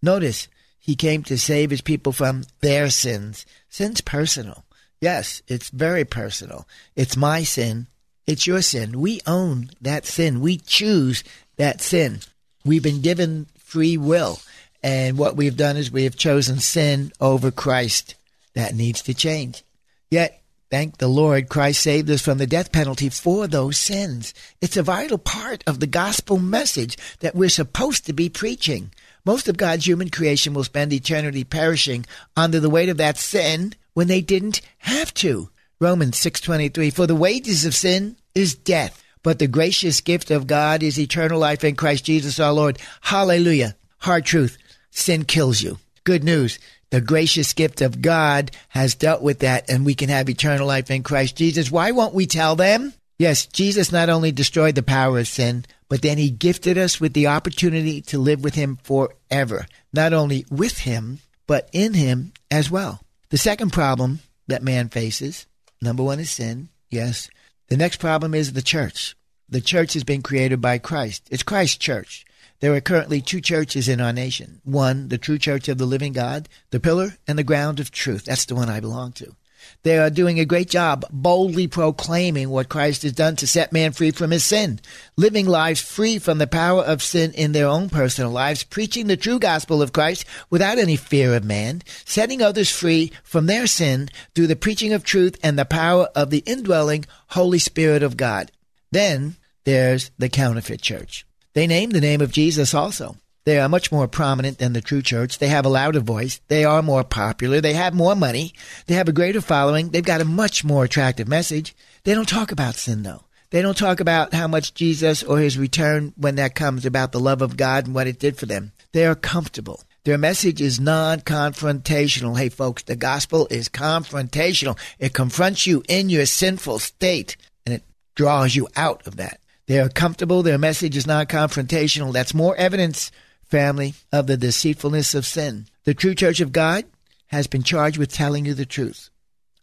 Notice, 0.00 0.46
he 0.86 0.94
came 0.94 1.24
to 1.24 1.36
save 1.36 1.70
his 1.70 1.80
people 1.80 2.12
from 2.12 2.44
their 2.60 2.90
sins. 2.90 3.44
Sin's 3.68 4.00
personal. 4.00 4.64
Yes, 5.00 5.42
it's 5.48 5.68
very 5.68 6.04
personal. 6.04 6.68
It's 6.94 7.16
my 7.16 7.42
sin. 7.42 7.88
It's 8.24 8.46
your 8.46 8.62
sin. 8.62 9.00
We 9.00 9.20
own 9.26 9.70
that 9.80 10.06
sin. 10.06 10.40
We 10.40 10.58
choose 10.58 11.24
that 11.56 11.80
sin. 11.80 12.20
We've 12.64 12.84
been 12.84 13.02
given 13.02 13.48
free 13.58 13.96
will. 13.96 14.38
And 14.80 15.18
what 15.18 15.34
we've 15.34 15.56
done 15.56 15.76
is 15.76 15.90
we 15.90 16.04
have 16.04 16.14
chosen 16.14 16.60
sin 16.60 17.10
over 17.20 17.50
Christ. 17.50 18.14
That 18.54 18.76
needs 18.76 19.02
to 19.02 19.12
change. 19.12 19.64
Yet, 20.08 20.40
Thank 20.68 20.98
the 20.98 21.06
Lord, 21.06 21.48
Christ 21.48 21.80
saved 21.80 22.10
us 22.10 22.20
from 22.22 22.38
the 22.38 22.46
death 22.46 22.72
penalty 22.72 23.08
for 23.08 23.46
those 23.46 23.78
sins. 23.78 24.34
It's 24.60 24.76
a 24.76 24.82
vital 24.82 25.16
part 25.16 25.62
of 25.64 25.78
the 25.78 25.86
gospel 25.86 26.38
message 26.40 26.98
that 27.20 27.36
we're 27.36 27.48
supposed 27.48 28.06
to 28.06 28.12
be 28.12 28.28
preaching. 28.28 28.90
Most 29.26 29.48
of 29.48 29.56
God's 29.56 29.86
human 29.86 30.08
creation 30.08 30.54
will 30.54 30.62
spend 30.62 30.92
eternity 30.92 31.42
perishing 31.42 32.06
under 32.36 32.60
the 32.60 32.70
weight 32.70 32.88
of 32.88 32.96
that 32.98 33.18
sin 33.18 33.74
when 33.92 34.06
they 34.06 34.20
didn't 34.20 34.60
have 34.78 35.12
to. 35.14 35.50
Romans 35.80 36.16
6:23 36.16 36.90
For 36.90 37.08
the 37.08 37.16
wages 37.16 37.64
of 37.64 37.74
sin 37.74 38.16
is 38.36 38.54
death, 38.54 39.02
but 39.24 39.40
the 39.40 39.48
gracious 39.48 40.00
gift 40.00 40.30
of 40.30 40.46
God 40.46 40.84
is 40.84 40.96
eternal 40.96 41.40
life 41.40 41.64
in 41.64 41.74
Christ 41.74 42.04
Jesus 42.04 42.38
our 42.38 42.52
Lord. 42.52 42.78
Hallelujah. 43.00 43.74
Hard 43.98 44.24
truth. 44.24 44.58
Sin 44.92 45.24
kills 45.24 45.60
you. 45.60 45.80
Good 46.04 46.22
news 46.22 46.60
the 46.90 47.00
gracious 47.00 47.52
gift 47.52 47.80
of 47.80 48.00
God 48.00 48.52
has 48.68 48.94
dealt 48.94 49.20
with 49.20 49.40
that 49.40 49.68
and 49.68 49.84
we 49.84 49.94
can 49.94 50.08
have 50.08 50.30
eternal 50.30 50.66
life 50.66 50.90
in 50.90 51.02
Christ 51.02 51.36
Jesus. 51.36 51.70
Why 51.70 51.90
won't 51.90 52.14
we 52.14 52.26
tell 52.26 52.54
them? 52.54 52.94
Yes, 53.18 53.46
Jesus 53.46 53.90
not 53.90 54.10
only 54.10 54.30
destroyed 54.30 54.74
the 54.74 54.82
power 54.82 55.18
of 55.18 55.28
sin, 55.28 55.64
but 55.88 56.02
then 56.02 56.18
he 56.18 56.30
gifted 56.30 56.76
us 56.76 57.00
with 57.00 57.14
the 57.14 57.28
opportunity 57.28 58.02
to 58.02 58.18
live 58.18 58.42
with 58.44 58.54
him 58.54 58.78
forever. 58.82 59.66
Not 59.92 60.12
only 60.12 60.44
with 60.50 60.78
him, 60.78 61.20
but 61.46 61.68
in 61.72 61.94
him 61.94 62.32
as 62.50 62.70
well. 62.70 63.00
The 63.30 63.38
second 63.38 63.72
problem 63.72 64.20
that 64.48 64.62
man 64.62 64.88
faces, 64.88 65.46
number 65.80 66.02
one 66.02 66.20
is 66.20 66.30
sin. 66.30 66.68
Yes. 66.90 67.30
The 67.68 67.76
next 67.76 67.96
problem 67.96 68.34
is 68.34 68.52
the 68.52 68.62
church. 68.62 69.16
The 69.48 69.60
church 69.60 69.94
has 69.94 70.04
been 70.04 70.22
created 70.22 70.60
by 70.60 70.78
Christ. 70.78 71.26
It's 71.30 71.42
Christ's 71.42 71.78
church. 71.78 72.24
There 72.60 72.74
are 72.74 72.80
currently 72.80 73.20
two 73.20 73.40
churches 73.40 73.88
in 73.88 74.00
our 74.00 74.12
nation. 74.12 74.60
One, 74.64 75.08
the 75.08 75.18
true 75.18 75.38
church 75.38 75.68
of 75.68 75.78
the 75.78 75.86
living 75.86 76.12
God, 76.12 76.48
the 76.70 76.80
pillar 76.80 77.16
and 77.26 77.38
the 77.38 77.44
ground 77.44 77.80
of 77.80 77.90
truth. 77.90 78.24
That's 78.24 78.46
the 78.46 78.54
one 78.54 78.68
I 78.68 78.80
belong 78.80 79.12
to. 79.12 79.34
They 79.82 79.98
are 79.98 80.10
doing 80.10 80.40
a 80.40 80.44
great 80.44 80.68
job 80.68 81.04
boldly 81.10 81.66
proclaiming 81.66 82.50
what 82.50 82.68
Christ 82.68 83.02
has 83.02 83.12
done 83.12 83.36
to 83.36 83.46
set 83.46 83.72
man 83.72 83.92
free 83.92 84.10
from 84.10 84.30
his 84.30 84.44
sin, 84.44 84.80
living 85.16 85.46
lives 85.46 85.80
free 85.80 86.18
from 86.18 86.38
the 86.38 86.46
power 86.46 86.82
of 86.82 87.02
sin 87.02 87.32
in 87.32 87.52
their 87.52 87.66
own 87.66 87.88
personal 87.88 88.30
lives, 88.30 88.64
preaching 88.64 89.06
the 89.06 89.16
true 89.16 89.38
gospel 89.38 89.82
of 89.82 89.92
Christ 89.92 90.24
without 90.50 90.78
any 90.78 90.96
fear 90.96 91.34
of 91.34 91.44
man, 91.44 91.82
setting 92.04 92.42
others 92.42 92.70
free 92.70 93.12
from 93.22 93.46
their 93.46 93.66
sin 93.66 94.08
through 94.34 94.48
the 94.48 94.56
preaching 94.56 94.92
of 94.92 95.04
truth 95.04 95.38
and 95.42 95.58
the 95.58 95.64
power 95.64 96.08
of 96.14 96.30
the 96.30 96.42
indwelling 96.46 97.04
Holy 97.28 97.58
Spirit 97.58 98.02
of 98.02 98.16
God. 98.16 98.50
Then 98.90 99.36
there's 99.64 100.10
the 100.18 100.28
counterfeit 100.28 100.80
church. 100.80 101.26
They 101.54 101.66
name 101.66 101.90
the 101.90 102.00
name 102.00 102.20
of 102.20 102.32
Jesus 102.32 102.74
also. 102.74 103.16
They 103.46 103.60
are 103.60 103.68
much 103.68 103.92
more 103.92 104.08
prominent 104.08 104.58
than 104.58 104.72
the 104.72 104.80
true 104.80 105.02
church. 105.02 105.38
They 105.38 105.46
have 105.46 105.64
a 105.64 105.68
louder 105.68 106.00
voice. 106.00 106.40
They 106.48 106.64
are 106.64 106.82
more 106.82 107.04
popular. 107.04 107.60
They 107.60 107.74
have 107.74 107.94
more 107.94 108.16
money. 108.16 108.52
They 108.86 108.94
have 108.94 109.08
a 109.08 109.12
greater 109.12 109.40
following. 109.40 109.90
They've 109.90 110.04
got 110.04 110.20
a 110.20 110.24
much 110.24 110.64
more 110.64 110.82
attractive 110.82 111.28
message. 111.28 111.74
They 112.02 112.12
don't 112.12 112.28
talk 112.28 112.50
about 112.50 112.74
sin, 112.74 113.04
though. 113.04 113.22
They 113.50 113.62
don't 113.62 113.78
talk 113.78 114.00
about 114.00 114.34
how 114.34 114.48
much 114.48 114.74
Jesus 114.74 115.22
or 115.22 115.38
his 115.38 115.56
return, 115.56 116.12
when 116.16 116.34
that 116.34 116.56
comes, 116.56 116.84
about 116.84 117.12
the 117.12 117.20
love 117.20 117.40
of 117.40 117.56
God 117.56 117.86
and 117.86 117.94
what 117.94 118.08
it 118.08 118.18
did 118.18 118.36
for 118.36 118.46
them. 118.46 118.72
They 118.92 119.06
are 119.06 119.14
comfortable. 119.14 119.80
Their 120.02 120.18
message 120.18 120.60
is 120.60 120.80
non 120.80 121.20
confrontational. 121.20 122.36
Hey, 122.36 122.48
folks, 122.48 122.82
the 122.82 122.96
gospel 122.96 123.46
is 123.48 123.68
confrontational. 123.68 124.76
It 124.98 125.14
confronts 125.14 125.68
you 125.68 125.84
in 125.88 126.10
your 126.10 126.26
sinful 126.26 126.80
state 126.80 127.36
and 127.64 127.76
it 127.76 127.84
draws 128.16 128.56
you 128.56 128.66
out 128.74 129.06
of 129.06 129.16
that. 129.16 129.38
They 129.66 129.78
are 129.78 129.88
comfortable. 129.88 130.42
Their 130.42 130.58
message 130.58 130.96
is 130.96 131.06
non 131.06 131.26
confrontational. 131.26 132.12
That's 132.12 132.34
more 132.34 132.56
evidence, 132.56 133.12
family, 133.48 133.94
of 134.12 134.26
the 134.26 134.36
deceitfulness 134.36 135.14
of 135.14 135.26
sin. 135.26 135.66
The 135.84 135.94
true 135.94 136.14
church 136.14 136.40
of 136.40 136.52
God 136.52 136.84
has 137.28 137.46
been 137.46 137.62
charged 137.62 137.98
with 137.98 138.12
telling 138.12 138.44
you 138.44 138.54
the 138.54 138.66
truth. 138.66 139.10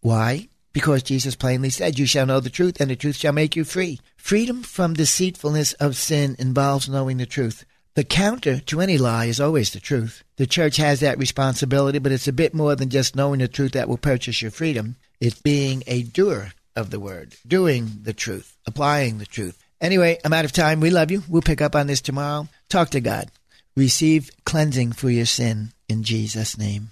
Why? 0.02 0.50
Because 0.74 1.04
Jesus 1.04 1.36
plainly 1.36 1.69
said, 1.69 2.00
You 2.00 2.06
shall 2.06 2.26
know 2.26 2.39
the 2.39 2.50
truth, 2.50 2.82
and 2.82 2.89
the 2.89 2.96
truth 2.96 3.17
shall 3.17 3.34
make 3.34 3.56
you 3.56 3.63
free. 3.63 4.00
Freedom 4.17 4.63
from 4.63 4.96
deceitfulness 4.96 5.74
of 5.74 5.96
sin 5.96 6.36
involves 6.39 6.89
knowing 6.89 7.17
the 7.17 7.26
truth. 7.26 7.63
The 7.96 8.04
counter 8.04 8.60
to 8.60 8.82
any 8.82 8.98
lie 8.98 9.26
is 9.26 9.39
always 9.39 9.72
the 9.72 9.80
truth. 9.80 10.24
The 10.38 10.48
church 10.48 10.78
has 10.78 11.02
that 11.02 11.19
responsibility, 11.19 12.00
but 12.00 12.12
it's 12.12 12.28
a 12.28 12.34
bit 12.34 12.56
more 12.56 12.76
than 12.76 12.89
just 12.89 13.15
knowing 13.15 13.39
the 13.39 13.48
truth 13.48 13.74
that 13.74 13.88
will 13.88 13.98
purchase 13.98 14.41
your 14.41 14.50
freedom. 14.50 14.96
It's 15.19 15.39
being 15.39 15.84
a 15.86 16.02
doer 16.02 16.54
of 16.76 16.89
the 16.89 17.00
word, 17.00 17.36
doing 17.46 18.00
the 18.02 18.13
truth, 18.13 18.58
applying 18.65 19.19
the 19.19 19.28
truth. 19.28 19.63
Anyway, 19.80 20.17
I'm 20.26 20.34
out 20.34 20.46
of 20.46 20.52
time. 20.52 20.80
We 20.80 20.89
love 20.89 21.12
you. 21.12 21.22
We'll 21.30 21.43
pick 21.43 21.62
up 21.62 21.76
on 21.76 21.86
this 21.86 22.02
tomorrow. 22.02 22.48
Talk 22.67 22.89
to 22.91 23.02
God. 23.02 23.30
Receive 23.75 24.29
cleansing 24.45 24.91
for 24.91 25.09
your 25.09 25.25
sin 25.25 25.73
in 25.89 26.03
Jesus' 26.03 26.57
name. 26.57 26.91